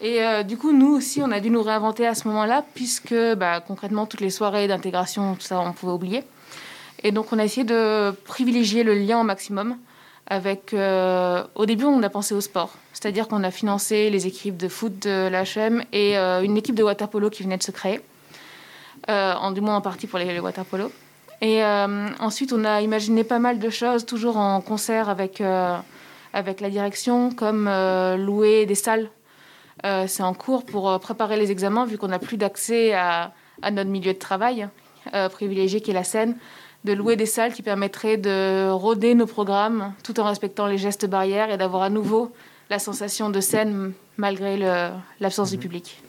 [0.01, 3.15] Et euh, du coup, nous aussi, on a dû nous réinventer à ce moment-là, puisque
[3.38, 6.24] bah, concrètement, toutes les soirées d'intégration, tout ça, on pouvait oublier.
[7.03, 9.78] Et donc, on a essayé de privilégier le lien au maximum.
[10.28, 14.55] Avec, euh, au début, on a pensé au sport, c'est-à-dire qu'on a financé les équipes
[14.55, 17.99] de foot de l'HM et euh, une équipe de waterpolo qui venait de se créer,
[19.09, 20.91] euh, en, du moins en partie pour les, les waterpolo.
[21.41, 21.61] Et
[22.21, 25.43] ensuite, on a imaginé pas mal de choses, toujours en concert avec,
[26.32, 27.65] avec la direction, comme
[28.15, 29.09] louer des salles.
[29.84, 33.34] C'est en cours pour préparer les examens, vu qu'on n'a plus d'accès à,
[33.74, 34.69] notre milieu de travail
[35.34, 36.38] privilégié qui est la scène,
[36.86, 41.05] de louer des salles qui permettraient de rôder nos programmes tout en respectant les gestes
[41.07, 42.31] barrières et d'avoir à nouveau
[42.69, 44.57] la sensation de scène malgré
[45.19, 46.01] l'absence du public.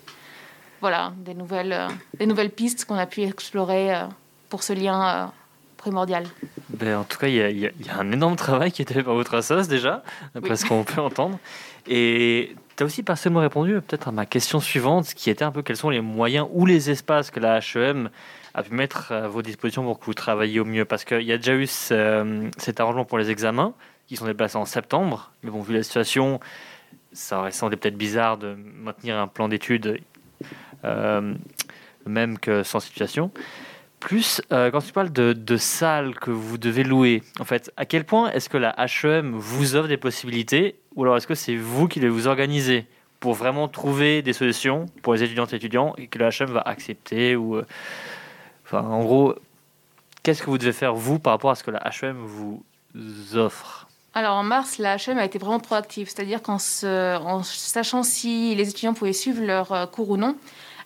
[0.80, 4.02] Voilà, des nouvelles, euh, des nouvelles pistes qu'on a pu explorer euh,
[4.50, 5.24] pour ce lien euh,
[5.78, 6.24] primordial.
[6.68, 9.02] Ben, en tout cas, il y, a- y y un énorme travail qui est fait
[9.02, 10.02] par votre assos déjà,
[10.34, 10.56] d'après Oui.
[10.58, 11.38] ce qu'on peut entendre.
[11.86, 15.62] Et tu as aussi partiellement répondu peut-être à ma question suivante, qui était un peu
[15.62, 18.10] quels sont les moyens ou les espaces que la HEM
[18.54, 20.84] a pu mettre à vos dispositions pour que vous travailliez au mieux.
[20.84, 23.74] Parce qu'il y a déjà eu ce- cet arrangement pour les examens,
[24.06, 25.32] qui sont déplacés en septembre.
[25.42, 26.40] Mais bon, vu la situation,
[27.12, 30.00] ça semblé peut-être bizarre de maintenir un plan d'études
[30.84, 31.34] euh,
[32.06, 33.30] même que sans situation.
[34.00, 38.04] Plus, euh, quand tu parles de, salles que vous devez louer, en fait, à quel
[38.04, 41.88] point est-ce que la HEM vous offre des possibilités ou alors est-ce que c'est vous
[41.88, 42.86] qui les vous organisez
[43.20, 46.60] pour vraiment trouver des solutions pour les étudiantes et étudiants et que la HEM va
[46.60, 47.64] accepter ou, euh,
[48.64, 49.34] enfin, en gros,
[50.22, 52.62] qu'est-ce que vous devez faire vous par rapport à ce que la HEM vous
[53.34, 53.88] offre?
[54.16, 58.94] Alors en mars, la HM a été vraiment proactive, c'est-à-dire qu'en sachant si les étudiants
[58.94, 60.36] pouvaient suivre leur euh, cours ou non,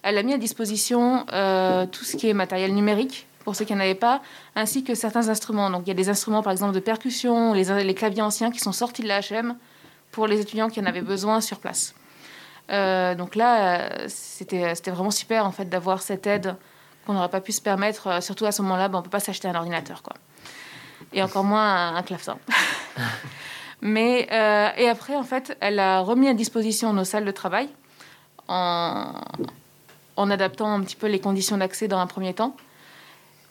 [0.03, 3.75] elle a mis à disposition euh, tout ce qui est matériel numérique pour ceux qui
[3.75, 4.23] n'en avaient pas,
[4.57, 5.69] ainsi que certains instruments.
[5.69, 8.73] Donc il y a des instruments par exemple de percussion, les, claviers anciens qui sont
[8.73, 9.57] sortis de la HM
[10.11, 11.95] pour les étudiants qui en avaient besoin sur place.
[12.71, 16.57] Euh, donc là, c'était c'était vraiment super en fait d'avoir cette aide
[17.09, 19.19] qu'on n'aurait pas pu se permettre, euh, surtout à ce moment-là, ben, on peut pas
[19.19, 20.03] s'acheter un ordinateur.
[20.03, 20.15] Quoi.
[21.15, 22.39] Et encore moins un, un clavecin.
[23.81, 27.69] Mais, euh, et après, en fait, elle a remis à disposition nos salles de travail
[28.47, 29.13] en,
[30.17, 32.55] en adaptant un petit peu les conditions d'accès dans un premier temps.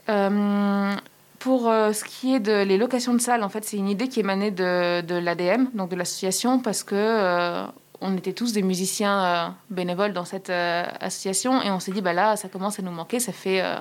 [0.10, 0.94] Euh,
[1.40, 4.20] pour ce qui est de les locations de salles, en fait, c'est une idée qui
[4.20, 7.66] émanait de, de l'ADM, donc de l'association, parce que
[8.02, 12.02] on était tous des musiciens euh, bénévoles dans cette euh, association et on s'est dit
[12.02, 13.20] bah là ça commence à nous manquer.
[13.20, 13.76] Ça fait euh,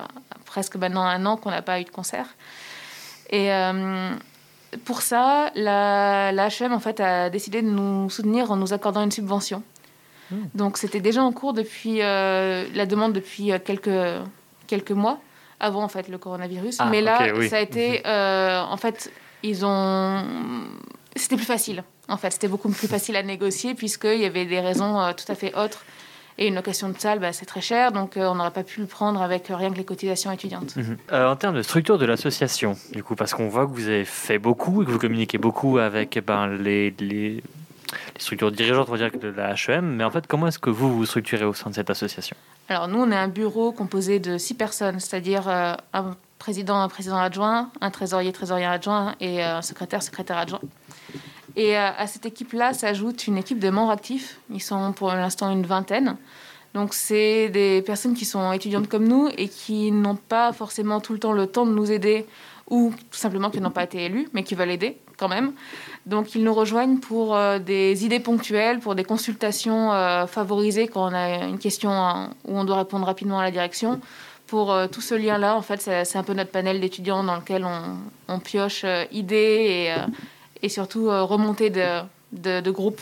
[0.45, 2.27] presque maintenant un an qu'on n'a pas eu de concert.
[3.29, 3.49] Et
[4.85, 9.03] pour ça la, la HM en fait a décidé de nous soutenir en nous accordant
[9.03, 9.63] une subvention.
[10.55, 13.89] Donc c'était déjà en cours depuis la demande depuis quelques
[14.67, 15.19] quelques mois
[15.59, 16.77] avant en fait le coronavirus.
[16.79, 17.49] Ah, mais là oui.
[17.49, 19.11] ça a été euh, en fait
[19.43, 20.23] ils ont
[21.15, 24.59] c'était plus facile en fait c'était beaucoup plus facile à négocier puisqu'il y avait des
[24.59, 25.83] raisons euh, tout à fait autres
[26.39, 28.79] et une location de salle bah, c'est très cher donc euh, on n'aurait pas pu
[28.79, 30.97] le prendre avec euh, rien que les cotisations étudiantes Mhm.
[31.11, 34.05] Euh, en termes de structure de l'association, du coup, parce qu'on voit que vous avez
[34.05, 37.43] fait beaucoup et que vous communiquez beaucoup avec eh ben, les, les, les
[38.19, 40.93] structures dirigeantes, on va dire, de la HEM, mais en fait, comment est-ce que vous
[40.95, 42.35] vous structurez au sein de cette association?
[42.69, 46.89] Alors nous, on est un bureau composé de six personnes, c'est-à-dire euh, un président, un
[46.89, 50.61] président adjoint, un trésorier, trésorier adjoint et un secrétaire, secrétaire adjoint.
[51.57, 54.39] Et euh, à cette équipe-là s'ajoute une équipe de membres actifs.
[54.51, 56.15] Ils sont pour l'instant une vingtaine.
[56.75, 61.13] Donc c'est des personnes qui sont étudiantes comme nous et qui n'ont pas forcément tout
[61.13, 62.27] le temps le temps de nous aider
[62.69, 65.53] ou tout simplement qui n'ont pas été élus mais qui veulent aider quand même.
[66.05, 71.09] Donc ils nous rejoignent pour euh, des idées ponctuelles, pour des consultations euh, favorisées quand
[71.09, 73.99] on a une question où on doit répondre rapidement à la direction.
[74.45, 77.97] Pour tout ce lien-là, en fait, c'est un peu notre panel d'étudiants dans lequel on,
[78.29, 79.93] on pioche idées et,
[80.61, 82.01] et surtout euh, remontées de,
[82.33, 83.01] de, de groupes.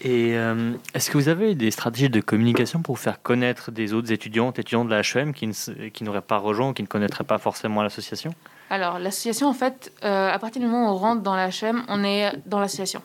[0.00, 3.94] Et euh, est-ce que vous avez des stratégies de communication pour vous faire connaître des
[3.94, 6.86] autres étudiantes, étudiants de la HEM qui ne s- qui n'auraient pas rejoint qui ne
[6.88, 8.34] connaîtraient pas forcément l'association?
[8.68, 11.84] Alors, l'association, en fait, euh, à partir du moment où on rentre dans la HM,
[11.88, 13.00] on est dans l'association.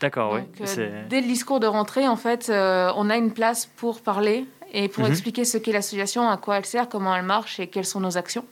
[0.00, 0.40] D'accord, oui.
[0.60, 4.44] Euh, c'est- dès le discours de rentrée, en fait, on a une place pour parler
[4.72, 5.10] et pour Mhm.
[5.10, 8.16] expliquer ce qu'est l'association, à quoi elle sert, comment elle marche et quelles sont nos
[8.16, 8.44] actions.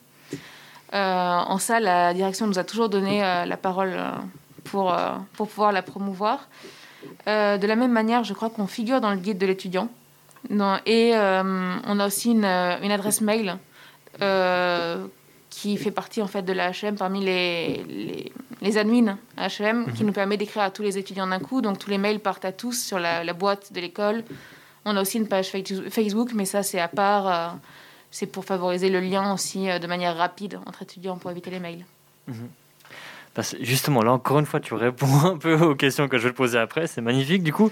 [0.95, 4.11] Euh, en ça, la direction nous a toujours donné euh, la parole euh,
[4.65, 4.95] pour,
[5.35, 6.49] pour pouvoir la promouvoir.
[7.27, 9.89] De la même manière, je crois qu'on figure dans le guide de l'étudiant.
[10.87, 13.59] Et on a aussi une, une adresse mail
[15.51, 20.05] qui fait partie en fait de la HM parmi les, les, les admins HM qui
[20.05, 21.61] nous permet d'écrire à tous les étudiants d'un coup.
[21.63, 24.25] Donc tous les mails partent à tous sur la, la boîte de l'école.
[24.85, 27.27] On a aussi une page Face- Facebook, mais ça c'est à part.
[27.29, 27.49] euh,
[28.17, 31.61] c'est pour favoriser le lien aussi euh, de manière rapide entre étudiants pour éviter les
[31.61, 31.85] mails.
[33.35, 36.25] Parce que justement, là encore une fois, tu réponds un peu aux questions que je
[36.25, 36.87] vais te poser après.
[36.87, 37.71] C'est magnifique du coup.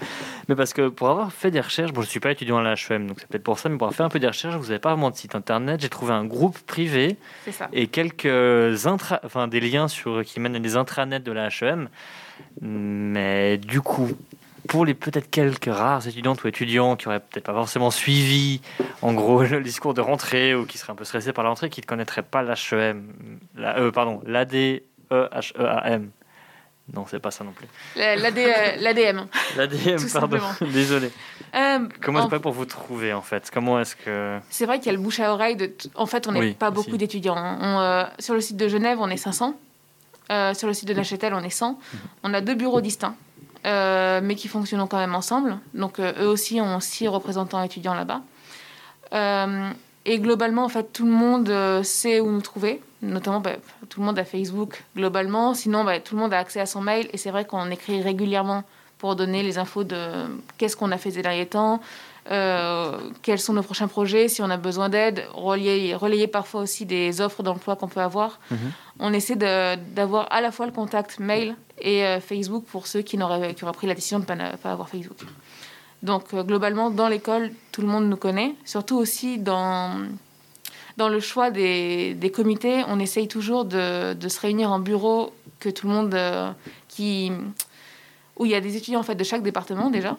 [0.49, 2.63] Mais parce que pour avoir fait des recherches, bon, je ne suis pas étudiant à
[2.63, 4.57] la HEM, donc c'est peut-être pour ça, mais pour avoir fait un peu des recherches,
[4.57, 5.81] vous n'avez pas vraiment de site internet.
[5.81, 7.17] J'ai trouvé un groupe privé
[7.51, 7.71] ça.
[7.73, 11.89] et quelques intra, enfin, des liens sur, qui mènent à des intranets de la HEM.
[12.61, 14.11] Mais du coup,
[14.69, 18.61] pour les peut-être quelques rares étudiantes ou étudiants qui auraient peut-être pas forcément suivi,
[19.03, 21.71] en gros, le discours de rentrée ou qui seraient un peu stressés par la rentrée,
[21.71, 23.07] qui ne connaîtraient pas l'HEM,
[23.57, 26.11] la, euh, pardon, l'ADEHEAM.
[26.93, 27.67] Non, c'est pas ça non plus.
[27.97, 29.27] La- l'AD, euh, L'ADM.
[29.57, 31.11] L'ADM, pardon, désolé.
[31.55, 33.51] Euh, Comment en- est-ce pas pour vous trouver en fait?
[33.51, 34.39] Comment est-ce que.
[34.51, 35.57] C'est vrai qu'il y a le bouche à oreille.
[35.57, 36.75] De t- En fait, on n'est Oui, pas aussi.
[36.85, 37.37] beaucoup d'étudiants.
[37.39, 37.57] hein.
[37.63, 39.55] On, euh, sur le site de Genève, on est 500.
[40.31, 41.71] Euh, sur le site de Neuchâtel, on est 100.
[41.73, 41.79] Mhm.
[42.25, 43.17] On a deux bureaux distincts,
[43.67, 45.59] euh, mais qui fonctionnent quand même ensemble.
[45.73, 48.21] Donc, euh, eux aussi ont six représentants étudiants là-bas.
[49.15, 49.71] Euh,
[50.05, 52.83] et globalement, en fait, tout le monde sait où nous trouver.
[53.01, 53.53] Notamment, bah,
[53.89, 55.55] tout le monde a Facebook globalement.
[55.55, 57.09] Sinon, bah, tout le monde a accès à son mail.
[57.15, 58.65] Et c'est vrai qu'on écrit régulièrement
[58.99, 59.97] pour donner les infos de
[60.59, 61.81] qu'est-ce qu'on a fait ces derniers temps,
[62.27, 67.21] quels sont nos prochains projets, si on a besoin d'aide, relayer, relayer parfois aussi des
[67.21, 68.41] offres d'emploi qu'on peut avoir.
[68.51, 68.59] Mhm.
[69.01, 73.17] On essaie d'avoir à la fois le contact mail et euh, Facebook pour ceux qui,
[73.17, 75.19] n'auraient- qui auraient pris la décision de ne pas, avoir Facebook.
[76.03, 80.07] Donc euh, globalement, dans l'école, tout le monde nous connaît, surtout aussi dans,
[80.97, 85.69] dans le choix des, des comités, on essaye toujours de, se réunir en bureau, que
[85.69, 86.51] tout le monde euh,
[86.89, 87.33] qui
[88.37, 90.17] où il y a des étudiants en fait de chaque département déjà.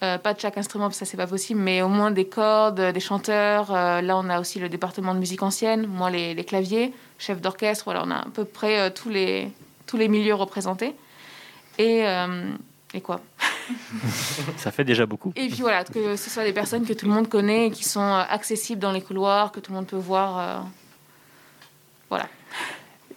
[0.00, 3.70] Pas de chaque instrument, ça c'est pas possible, mais au moins des cordes, des chanteurs.
[3.70, 7.84] Là, on a aussi le département de musique ancienne, moi les, claviers, chef d'orchestre.
[7.84, 9.52] Voilà, on a à peu près tous les
[9.92, 10.94] tous les milieux représentés.
[11.76, 12.50] Et euh,
[12.94, 13.20] et quoi
[14.56, 15.32] Ça fait déjà beaucoup.
[15.36, 17.84] Et puis voilà, que ce soit des personnes que tout le monde connaît, et qui
[17.84, 20.38] sont euh, accessibles dans les couloirs, que tout le monde peut voir.
[20.38, 20.60] euh,
[22.08, 22.26] Voilà.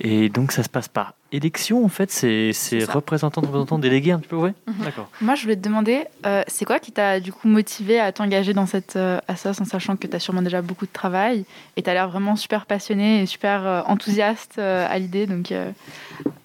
[0.01, 2.51] Et donc ça se passe par élection en fait C'est
[2.89, 4.83] représentant, représentant, délégué un petit peu, ouais Mhm.
[4.85, 5.09] D'accord.
[5.21, 8.53] Moi, je voulais te demander, euh, c'est quoi qui t'a du coup motivé à t'engager
[8.53, 11.45] dans cette euh, association, en sachant que tu as sûrement déjà beaucoup de travail
[11.77, 15.25] et tu as l'air vraiment super passionné et super euh, enthousiaste euh, à l'idée.
[15.27, 15.71] Donc, euh,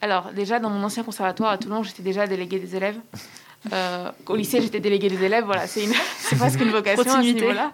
[0.01, 2.97] Alors, déjà, dans mon ancien conservatoire à Toulon, j'étais déjà déléguée des élèves.
[3.73, 5.45] Euh, au lycée, j'étais déléguée des élèves.
[5.45, 7.73] Voilà, c'est une- c'est presque une vocation à ce niveau-là.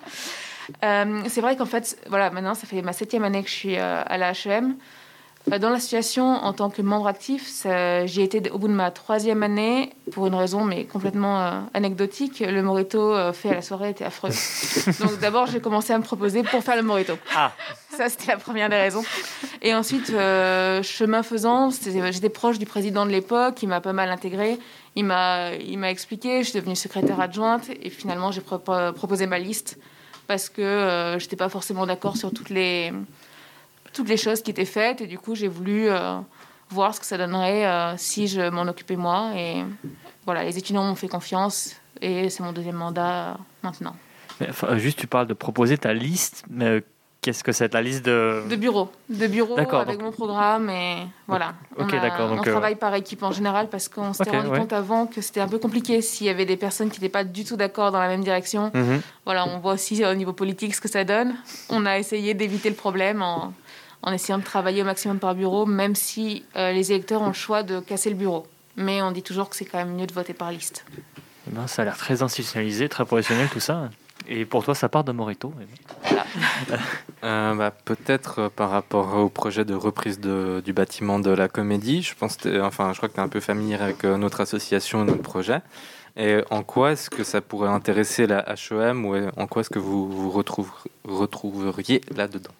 [0.84, 3.76] Euh, c'est vrai qu'en fait, voilà, maintenant, ça fait ma septième année que je suis
[3.76, 4.74] euh, à la HEM.
[5.48, 7.64] Bah, Dans la situation, en tant que membre actif,
[8.06, 12.40] j'y étais au bout de ma troisième année, pour une raison mais complètement euh, anecdotique.
[12.40, 14.30] Le morito euh, fait à la soirée était affreux.
[15.00, 17.14] Donc d'abord, j'ai commencé à me proposer pour faire le morito.
[17.34, 17.52] Ah.
[17.90, 19.04] Ça, c'était la première des raisons.
[19.62, 24.10] Et ensuite, euh, chemin faisant, j'étais proche du président de l'époque, il m'a pas mal
[24.10, 24.58] intégré.
[24.96, 29.78] Il m'a, expliqué, je suis devenue secrétaire adjointe et finalement, j'ai pro- proposé ma liste
[30.26, 32.92] parce que j'étais pas forcément d'accord sur toutes les
[33.96, 36.18] toutes les choses qui étaient faites et du coup j'ai voulu euh,
[36.70, 39.64] voir ce que ça donnerait euh, si je m'en occupais moi et
[40.26, 43.96] voilà les étudiants m'ont fait confiance et c'est mon deuxième mandat euh, maintenant
[44.40, 46.82] Mais, enfin, juste, tu parles de proposer ta liste, mais
[47.22, 48.42] qu'est-ce que c'est La liste de.
[48.50, 52.42] de bureau de bureau D'accord, avec donc- mon programme et voilà Ok, d'accord, donc, on
[52.50, 54.58] travaille par équipe en général parce qu'on s'était rendu ouais.
[54.58, 57.24] compte avant que c'était un peu compliqué s'il y avait des personnes qui n'étaient pas
[57.24, 59.00] du tout d'accord dans la même direction Mhm.
[59.24, 61.34] voilà on voit aussi au niveau politique ce que ça donne
[61.70, 63.52] on a essayé d'éviter le problème en,
[64.02, 67.32] en essayant de travailler au maximum par bureau, même si euh, les électeurs ont le
[67.32, 68.46] choix de casser le bureau.
[68.76, 70.84] Mais on dit toujours que c'est quand même mieux de voter par liste.
[71.48, 73.88] Eh ben, ça a l'air très institutionnalisé, très professionnel tout ça.
[74.28, 75.52] Et pour toi, ça part de Morito.
[75.56, 76.76] mais bon.
[77.24, 81.48] Euh, bah, Peut-être euh, par rapport au projet de reprise de- du bâtiment de la
[81.48, 82.02] comédie.
[82.02, 85.02] Je, pense enfin, je crois que tu es un peu familier avec euh, notre association
[85.02, 85.60] et notre projet.
[86.16, 89.78] Et en quoi est-ce que ça pourrait intéresser la HEM ou en quoi est-ce que
[89.78, 90.72] vous vous retrouve-
[91.04, 92.50] retrouveriez là-dedans?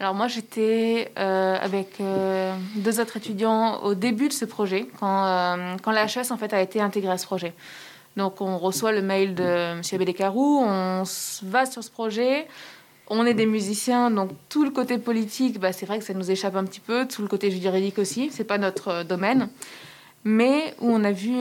[0.00, 5.24] Alors moi j'étais euh, avec euh, deux autres étudiants au début de ce projet, quand,
[5.24, 7.52] euh, quand la HS en fait a été intégrée à ce projet.
[8.16, 9.82] Donc on reçoit le mail de M.
[9.92, 11.04] Abédécarou, on
[11.44, 12.46] va sur ce projet,
[13.08, 16.30] on est des musiciens, donc tout le côté politique, bah, c'est vrai que ça nous
[16.30, 19.48] échappe un petit peu, tout le côté juridique aussi, c'est pas notre euh, domaine.
[20.24, 21.34] Mais où on a vu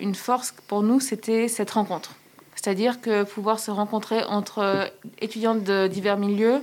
[0.00, 2.14] une force pour nous, c'était cette rencontre.
[2.54, 4.90] C'est-à-dire que pouvoir se rencontrer entre
[5.20, 6.62] étudiants de divers milieux,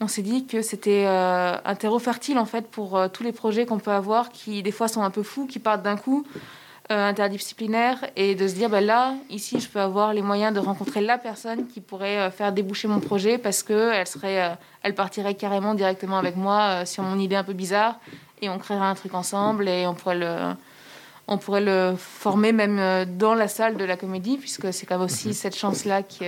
[0.00, 3.32] on s'est dit que c'était euh, un terreau fertile en fait pour euh, tous les
[3.32, 6.24] projets qu'on peut avoir qui des fois sont un peu fous, qui partent d'un coup,
[6.90, 10.60] euh, interdisciplinaires, et de se dire bah, là, ici, je peux avoir les moyens de
[10.60, 14.94] rencontrer la personne qui pourrait euh, faire déboucher mon projet parce que elle serait, elle
[14.94, 17.98] partirait carrément directement avec moi sur mon idée un peu bizarre,
[18.40, 20.36] et on créerait un truc ensemble et on pourrait le
[21.30, 25.04] on pourrait le former même dans la salle de la comédie, puisque c'est quand même
[25.04, 26.24] aussi cette chance-là qui,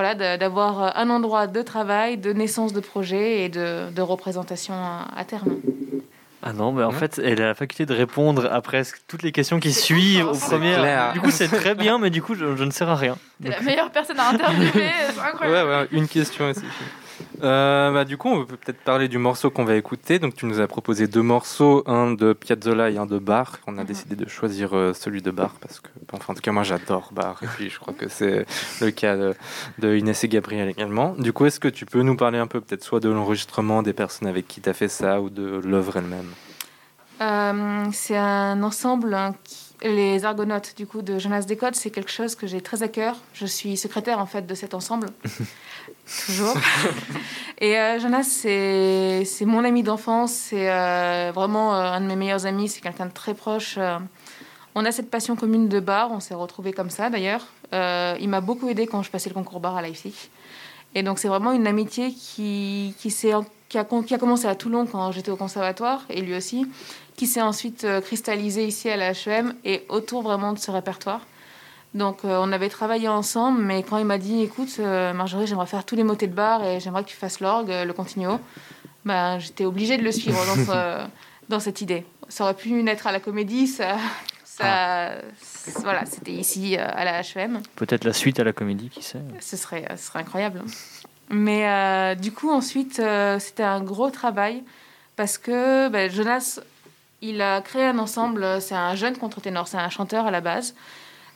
[0.00, 4.74] voilà, d'avoir euh, un endroit de travail, de naissance de projet et de, de représentation
[4.74, 5.56] à, à terme.
[6.42, 9.32] Ah non, mais en fait, elle a la faculté de répondre à presque toutes les
[9.32, 10.78] questions qui suivent aux premières.
[10.78, 11.12] clair.
[11.12, 13.16] Du coup, c'est très bien, mais du coup, je, je ne sers à rien.
[13.42, 15.68] T'es la meilleure personne à interviewer, c'est Ouais, incroyable.
[15.70, 16.62] ouais, une question aussi.
[17.42, 20.18] Euh, bah, du coup, on peut peut-être parler du morceau qu'on va écouter.
[20.18, 23.48] Donc, tu nous as proposé deux morceaux, un de Piazzolla et un de Bach.
[23.66, 26.52] On a décidé de choisir euh, celui de Bach parce que, enfin, en tout cas,
[26.52, 27.36] moi, j'adore Bach.
[27.42, 28.46] Et puis, je crois que c'est
[28.80, 29.34] le cas de,
[29.78, 31.14] de Inès et Gabriel également.
[31.18, 33.92] Du coup, est-ce que tu peux nous parler un peu, peut-être, soit de l'enregistrement des
[33.92, 36.30] personnes avec qui tu as fait ça ou de l'œuvre elle-même?
[37.20, 42.10] Euh, c'est un ensemble, hein, qui- les Argonautes du coup de Jonas Descotes, c'est quelque
[42.10, 43.16] chose que j'ai très à cœur.
[43.34, 45.08] Je suis secrétaire en fait de cet ensemble,
[46.26, 46.54] toujours.
[47.60, 52.46] Et euh, Jonas, c'est mon ami d'enfance, c'est euh, vraiment euh, un de mes meilleurs
[52.46, 53.78] amis, c'est quelqu'un de très proche.
[54.74, 57.46] on a cette passion commune de bar, on s'est retrouvés comme ça d'ailleurs.
[57.72, 60.14] Il m'a beaucoup aidé quand je passais le concours bar à Leipzig.
[60.94, 63.34] Et donc c'est vraiment une amitié qui, qui, s'est-
[63.68, 66.66] qui, a, qui a commencé à Toulon quand j'étais au conservatoire, et lui aussi,
[67.16, 71.20] qui s'est ensuite euh, cristallisée ici à la HEM et autour vraiment de ce répertoire.
[71.94, 75.66] Donc euh, on avait travaillé ensemble, mais quand il m'a dit, écoute euh, Marjorie, j'aimerais
[75.66, 78.38] faire tous les motets de bar et j'aimerais que tu fasses l'orgue, euh, le continuo,
[79.04, 81.06] ben, j'étais obligée de le suivre dans, ce-
[81.48, 82.04] dans cette idée.
[82.28, 83.96] Ça aurait pu naître à la comédie, ça...
[84.44, 85.12] ça
[85.82, 87.60] Voilà, c'était ici à la HEM.
[87.76, 89.20] Peut-être la suite à la comédie, qui sait.
[89.40, 90.62] Ce serait, ce serait incroyable.
[91.30, 94.62] Mais euh, du coup, ensuite, euh, c'était un gros travail
[95.16, 96.60] parce que ben, Jonas,
[97.20, 98.60] il a créé un ensemble.
[98.60, 100.74] C'est un jeune contre-ténor, c'est un chanteur à la base.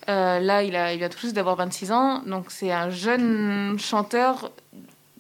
[0.09, 2.23] Euh, là, il, a, il vient tout juste d'avoir 26 ans.
[2.27, 4.51] Donc, c'est un jeune chanteur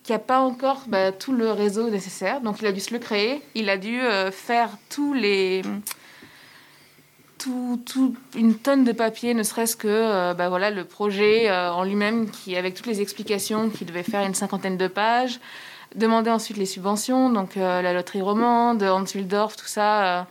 [0.03, 2.41] qui n'a pas encore ben, tout le réseau nécessaire.
[2.41, 3.43] Donc, il a dû se le créer.
[3.55, 4.01] Il a dû
[4.33, 5.63] faire tous les
[7.47, 12.31] une tonne de papier, ne serait-ce que euh, bah voilà, le projet euh, en lui-même,
[12.31, 15.41] qui, avec toutes les explications, qui devait faire une cinquantaine de pages.
[15.95, 20.27] Demander ensuite les subventions, donc euh, la loterie romande, Hans Wildorf, tout ça.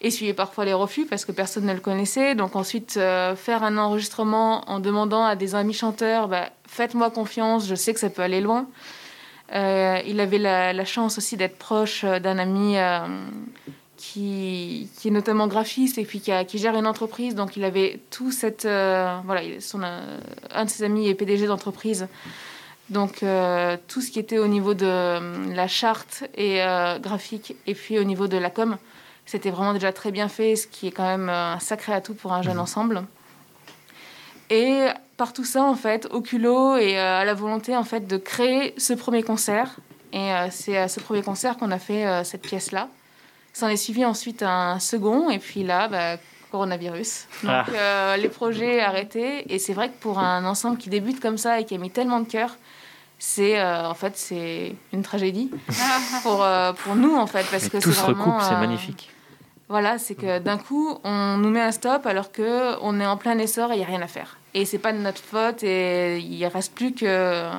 [0.00, 2.34] essuyer parfois les refus parce que personne ne le connaissait.
[2.34, 7.74] Donc ensuite, faire un enregistrement en demandant à des amis chanteurs, bah, faites-moi confiance, je
[7.74, 8.66] sais que ça peut aller loin.
[9.52, 12.76] Il avait la, chance aussi d'être proche d'un ami
[14.12, 17.34] qui, qui est notamment graphiste et puis qui, a- qui gère une entreprise.
[17.34, 18.64] Donc il avait tout cette...
[18.64, 20.18] euh, voilà, il- son, euh,
[20.52, 22.06] un de ses amis est PDG d'entreprise.
[22.90, 26.58] Donc euh, tout ce qui était au niveau de euh, la charte et
[27.00, 28.76] graphique et puis au niveau de la com,
[29.26, 32.32] c'était vraiment déjà très bien fait, ce qui est quand même un sacré atout pour
[32.34, 33.04] un jeune ensemble.
[34.50, 34.86] Et
[35.16, 38.74] par tout ça, en fait, au culot et à la volonté en fait de créer
[38.76, 39.76] ce premier concert.
[40.12, 42.88] Et c'est à ce premier concert qu'on a fait cette pièce-là.
[43.54, 46.16] S'en est suivi ensuite un second, et puis là, bah,
[46.50, 47.26] coronavirus.
[47.42, 47.64] Donc Ah.
[47.72, 49.52] euh, les projets arrêtés.
[49.52, 51.90] Et c'est vrai que pour un ensemble qui débute comme ça et qui a mis
[51.90, 52.50] tellement de cœur,
[53.18, 55.50] c'est euh, en fait c'est une tragédie
[56.22, 58.56] pour, euh, pour nous en fait parce Mais que tout c'est se vraiment, recoupe, c'est
[58.56, 59.10] magnifique.
[59.68, 63.16] voilà, c'est que d'un coup, on nous met un stop alors que on est en
[63.16, 64.36] plein essor et il n'y a rien à faire.
[64.52, 67.50] Et c'est pas de notre faute et il reste plus que-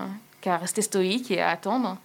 [0.42, 1.98] qu'à rester stoïque et à attendre.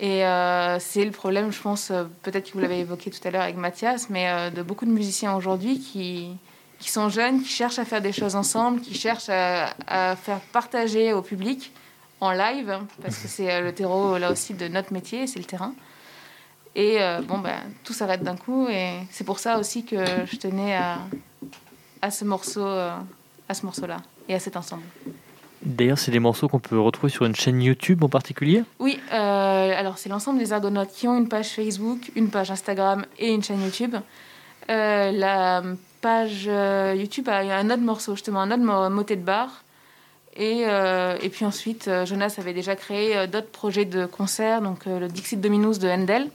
[0.00, 3.30] Et euh, c'est le problème, je pense, euh, peut-être que vous l'avez évoqué tout à
[3.30, 6.30] l'heure avec Mathias, mais euh, de beaucoup de musiciens aujourd'hui qui,
[6.78, 11.12] qui sont jeunes, qui cherchent à faire des choses ensemble, qui cherchent à, faire partager
[11.12, 11.70] au public
[12.22, 15.74] en live, parce que c'est le terreau là aussi de notre métier, c'est le terrain.
[16.74, 18.68] Et euh, bon, ben, tout s'arrête d'un coup.
[18.68, 20.98] Et c'est pour ça aussi que je tenais à,
[22.00, 23.98] à ce morceau, à ce morceau-là
[24.28, 24.84] et à cet ensemble.
[25.62, 28.64] D'ailleurs, c'est des morceaux qu'on peut retrouver sur une chaîne YouTube en particulier.
[28.78, 29.16] Oui, euh,
[29.78, 33.42] alors c'est l'ensemble des Argonautes qui ont une page Facebook, une page Instagram et une
[33.42, 33.94] chaîne YouTube.
[34.70, 35.62] Euh, la
[36.00, 39.64] page euh, YouTube a un autre morceau, justement, un autre mo- motet de bar.
[40.36, 40.64] Et,
[41.30, 45.88] puis ensuite, Jonas avait déjà créé d'autres projets de concerts, donc le Dixit Dominus de
[45.88, 46.28] Handel.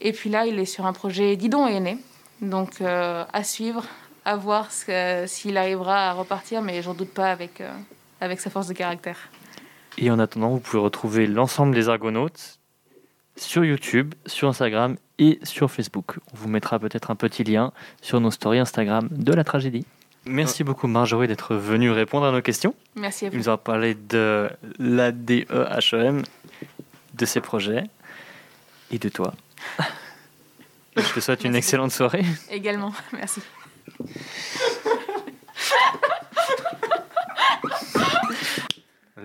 [0.00, 1.98] Et puis là, il est sur un projet Didon et né.
[2.40, 3.84] Donc à suivre,
[4.24, 7.60] à voir s'il arrivera à repartir, mais j'en doute pas avec,
[8.20, 9.16] avec sa force de caractère.
[9.96, 12.58] Et en attendant, vous pouvez retrouver l'ensemble des Argonautes
[13.36, 16.18] sur YouTube, sur Instagram et sur Facebook.
[16.32, 19.84] On vous mettra peut-être un petit lien sur nos stories Instagram de la tragédie.
[20.24, 22.74] Merci beaucoup Marjorie d'être venue répondre à nos questions.
[22.96, 23.38] Merci à Il vous.
[23.38, 26.22] nous a parlé de l'ADEHEM,
[27.14, 27.84] de ses projets
[28.90, 29.32] et de toi.
[30.96, 32.24] Je te souhaite une excellente soirée.
[32.50, 33.40] Également, merci.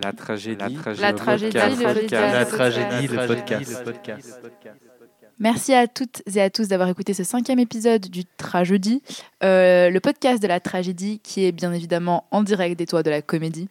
[0.02, 1.94] La tragédie, la tragédie, La tragédie, le podcast.
[1.94, 2.34] podcast.
[2.34, 4.42] La tragédie, La le tragédie, podcast.
[5.40, 9.02] Merci à toutes et à tous d'avoir écouté ce cinquième épisode du Tragédie,
[9.44, 13.10] euh, le podcast de la tragédie qui est bien évidemment en direct des toits de
[13.10, 13.68] la comédie.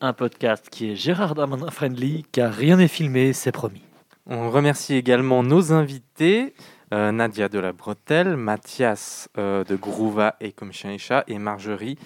[0.00, 3.82] Un podcast qui est Gérard Darmanin friendly car rien n'est filmé, c'est promis.
[4.26, 6.54] On remercie également nos invités,
[6.92, 11.38] euh, Nadia de la Bretelle, Mathias euh, de Grouva et Comme Chien et Chat et
[11.38, 11.96] Marjorie,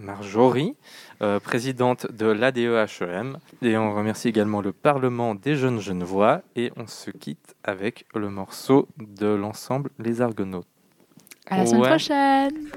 [0.00, 0.76] Marjorie,
[1.22, 3.38] euh, présidente de l'ADEHEM.
[3.62, 6.42] Et on remercie également le Parlement des jeunes Genevois.
[6.56, 10.66] Et on se quitte avec le morceau de l'ensemble Les Argonautes.
[11.48, 12.70] À la semaine prochaine!